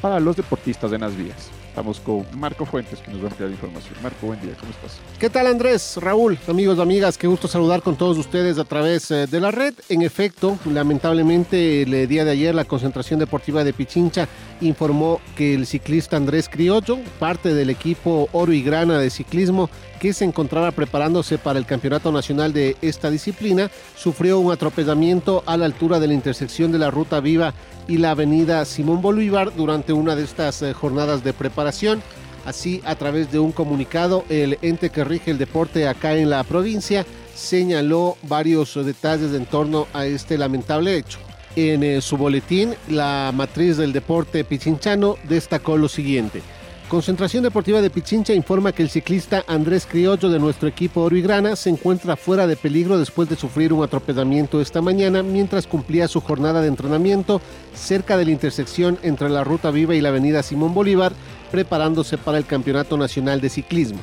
para 0.00 0.20
los 0.20 0.36
deportistas 0.36 0.92
en 0.92 1.00
las 1.00 1.16
vías. 1.16 1.50
Estamos 1.76 2.00
con 2.00 2.24
Marco 2.32 2.64
Fuentes, 2.64 3.00
que 3.00 3.10
nos 3.10 3.20
va 3.20 3.24
a 3.24 3.28
ampliar 3.28 3.50
información. 3.50 3.96
Marco, 4.02 4.28
buen 4.28 4.40
día, 4.40 4.52
¿cómo 4.58 4.72
estás? 4.72 4.98
¿Qué 5.18 5.28
tal 5.28 5.46
Andrés, 5.46 5.98
Raúl, 6.00 6.38
amigos, 6.48 6.78
amigas? 6.78 7.18
Qué 7.18 7.26
gusto 7.26 7.48
saludar 7.48 7.82
con 7.82 7.96
todos 7.96 8.16
ustedes 8.16 8.58
a 8.58 8.64
través 8.64 9.10
eh, 9.10 9.26
de 9.26 9.40
la 9.40 9.50
red. 9.50 9.74
En 9.90 10.00
efecto, 10.00 10.58
lamentablemente 10.64 11.82
el 11.82 11.92
eh, 11.92 12.06
día 12.06 12.24
de 12.24 12.30
ayer 12.30 12.54
la 12.54 12.64
concentración 12.64 13.20
deportiva 13.20 13.62
de 13.62 13.74
Pichincha 13.74 14.26
informó 14.62 15.20
que 15.36 15.52
el 15.52 15.66
ciclista 15.66 16.16
Andrés 16.16 16.48
Criollo, 16.48 16.96
parte 17.18 17.52
del 17.52 17.68
equipo 17.68 18.30
Oro 18.32 18.54
y 18.54 18.62
Grana 18.62 18.98
de 18.98 19.10
ciclismo 19.10 19.68
que 19.98 20.12
se 20.12 20.24
encontraba 20.24 20.70
preparándose 20.70 21.38
para 21.38 21.58
el 21.58 21.66
campeonato 21.66 22.12
nacional 22.12 22.52
de 22.52 22.76
esta 22.82 23.10
disciplina, 23.10 23.70
sufrió 23.96 24.38
un 24.38 24.52
atropellamiento 24.52 25.42
a 25.46 25.56
la 25.56 25.66
altura 25.66 26.00
de 26.00 26.08
la 26.08 26.14
intersección 26.14 26.72
de 26.72 26.78
la 26.78 26.90
Ruta 26.90 27.20
Viva 27.20 27.54
y 27.88 27.98
la 27.98 28.12
avenida 28.12 28.64
Simón 28.64 29.02
Bolívar 29.02 29.54
durante 29.56 29.92
una 29.92 30.16
de 30.16 30.24
estas 30.24 30.62
eh, 30.62 30.72
jornadas 30.72 31.24
de 31.24 31.32
preparación. 31.32 32.02
Así, 32.44 32.80
a 32.84 32.94
través 32.94 33.32
de 33.32 33.40
un 33.40 33.50
comunicado, 33.50 34.24
el 34.28 34.58
ente 34.62 34.90
que 34.90 35.02
rige 35.02 35.32
el 35.32 35.38
deporte 35.38 35.88
acá 35.88 36.14
en 36.14 36.30
la 36.30 36.44
provincia 36.44 37.04
señaló 37.34 38.16
varios 38.22 38.74
detalles 38.74 39.34
en 39.34 39.46
torno 39.46 39.88
a 39.92 40.06
este 40.06 40.38
lamentable 40.38 40.96
hecho. 40.96 41.18
En 41.56 41.82
eh, 41.82 42.00
su 42.00 42.16
boletín, 42.16 42.74
la 42.88 43.32
matriz 43.34 43.78
del 43.78 43.92
deporte 43.92 44.44
pichinchano 44.44 45.16
destacó 45.28 45.76
lo 45.76 45.88
siguiente. 45.88 46.42
Concentración 46.88 47.42
Deportiva 47.42 47.82
de 47.82 47.90
Pichincha 47.90 48.32
informa 48.32 48.70
que 48.70 48.84
el 48.84 48.90
ciclista 48.90 49.42
Andrés 49.48 49.88
Criollo 49.90 50.30
de 50.30 50.38
nuestro 50.38 50.68
equipo 50.68 51.00
Oro 51.00 51.16
y 51.16 51.20
Grana 51.20 51.56
se 51.56 51.68
encuentra 51.68 52.14
fuera 52.14 52.46
de 52.46 52.54
peligro 52.54 52.96
después 52.96 53.28
de 53.28 53.34
sufrir 53.34 53.72
un 53.72 53.82
atropellamiento 53.82 54.60
esta 54.60 54.80
mañana 54.80 55.24
mientras 55.24 55.66
cumplía 55.66 56.06
su 56.06 56.20
jornada 56.20 56.62
de 56.62 56.68
entrenamiento 56.68 57.40
cerca 57.74 58.16
de 58.16 58.26
la 58.26 58.30
intersección 58.30 59.00
entre 59.02 59.28
la 59.30 59.42
Ruta 59.42 59.72
Viva 59.72 59.96
y 59.96 60.00
la 60.00 60.10
Avenida 60.10 60.44
Simón 60.44 60.74
Bolívar, 60.74 61.12
preparándose 61.50 62.18
para 62.18 62.38
el 62.38 62.46
Campeonato 62.46 62.96
Nacional 62.96 63.40
de 63.40 63.48
Ciclismo. 63.48 63.98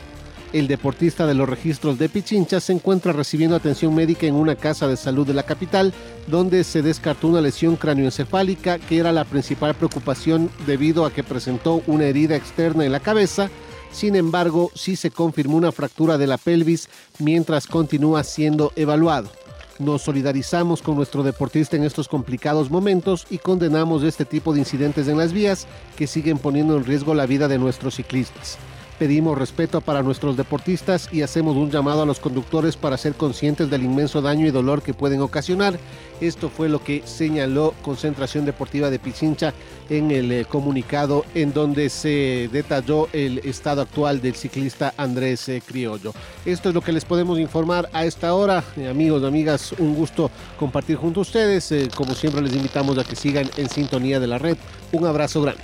El 0.53 0.67
deportista 0.67 1.25
de 1.25 1.33
los 1.33 1.49
registros 1.49 1.97
de 1.97 2.09
Pichincha 2.09 2.59
se 2.59 2.73
encuentra 2.73 3.11
recibiendo 3.11 3.55
atención 3.55 3.95
médica 3.95 4.27
en 4.27 4.35
una 4.35 4.55
casa 4.55 4.87
de 4.87 4.95
salud 4.95 5.25
de 5.25 5.33
la 5.33 5.41
capital, 5.41 5.91
donde 6.27 6.63
se 6.63 6.83
descartó 6.83 7.29
una 7.29 7.41
lesión 7.41 7.75
cráneoencefálica 7.75 8.77
que 8.77 8.99
era 8.99 9.11
la 9.11 9.25
principal 9.25 9.73
preocupación 9.73 10.51
debido 10.67 11.05
a 11.05 11.11
que 11.11 11.23
presentó 11.23 11.81
una 11.87 12.05
herida 12.05 12.35
externa 12.35 12.85
en 12.85 12.91
la 12.91 12.99
cabeza. 12.99 13.49
Sin 13.91 14.15
embargo, 14.15 14.69
sí 14.75 14.95
se 14.95 15.09
confirmó 15.09 15.57
una 15.57 15.71
fractura 15.71 16.19
de 16.19 16.27
la 16.27 16.37
pelvis 16.37 16.87
mientras 17.17 17.65
continúa 17.65 18.23
siendo 18.23 18.73
evaluado. 18.75 19.31
Nos 19.79 20.03
solidarizamos 20.03 20.83
con 20.83 20.95
nuestro 20.95 21.23
deportista 21.23 21.77
en 21.77 21.83
estos 21.83 22.07
complicados 22.07 22.69
momentos 22.69 23.25
y 23.31 23.39
condenamos 23.39 24.03
este 24.03 24.23
tipo 24.23 24.53
de 24.53 24.59
incidentes 24.59 25.07
en 25.07 25.17
las 25.17 25.33
vías 25.33 25.65
que 25.95 26.05
siguen 26.05 26.37
poniendo 26.37 26.77
en 26.77 26.85
riesgo 26.85 27.15
la 27.15 27.25
vida 27.25 27.47
de 27.47 27.57
nuestros 27.57 27.95
ciclistas. 27.95 28.59
Pedimos 28.99 29.37
respeto 29.37 29.81
para 29.81 30.03
nuestros 30.03 30.37
deportistas 30.37 31.09
y 31.11 31.23
hacemos 31.23 31.55
un 31.55 31.71
llamado 31.71 32.03
a 32.03 32.05
los 32.05 32.19
conductores 32.19 32.77
para 32.77 32.97
ser 32.97 33.15
conscientes 33.15 33.69
del 33.69 33.83
inmenso 33.83 34.21
daño 34.21 34.45
y 34.45 34.51
dolor 34.51 34.83
que 34.83 34.93
pueden 34.93 35.21
ocasionar. 35.21 35.79
Esto 36.21 36.49
fue 36.49 36.69
lo 36.69 36.83
que 36.83 37.01
señaló 37.05 37.73
Concentración 37.81 38.45
Deportiva 38.45 38.89
de 38.89 38.99
Pichincha 38.99 39.53
en 39.89 40.11
el 40.11 40.31
eh, 40.31 40.45
comunicado 40.45 41.25
en 41.33 41.53
donde 41.53 41.89
se 41.89 42.49
detalló 42.51 43.09
el 43.13 43.39
estado 43.39 43.81
actual 43.81 44.21
del 44.21 44.35
ciclista 44.35 44.93
Andrés 44.95 45.49
eh, 45.49 45.61
Criollo. 45.65 46.13
Esto 46.45 46.69
es 46.69 46.75
lo 46.75 46.81
que 46.81 46.93
les 46.93 47.03
podemos 47.03 47.39
informar 47.39 47.89
a 47.93 48.05
esta 48.05 48.33
hora. 48.35 48.63
Eh, 48.77 48.87
amigos, 48.87 49.23
amigas, 49.23 49.73
un 49.79 49.95
gusto 49.95 50.29
compartir 50.57 50.97
junto 50.97 51.19
a 51.19 51.23
ustedes. 51.23 51.73
Como 51.95 52.13
siempre 52.13 52.41
les 52.41 52.55
invitamos 52.55 52.97
a 52.97 53.03
que 53.03 53.15
sigan 53.15 53.49
en 53.57 53.69
sintonía 53.69 54.19
de 54.19 54.27
la 54.27 54.37
red. 54.37 54.57
Un 54.91 55.05
abrazo 55.05 55.41
grande. 55.41 55.63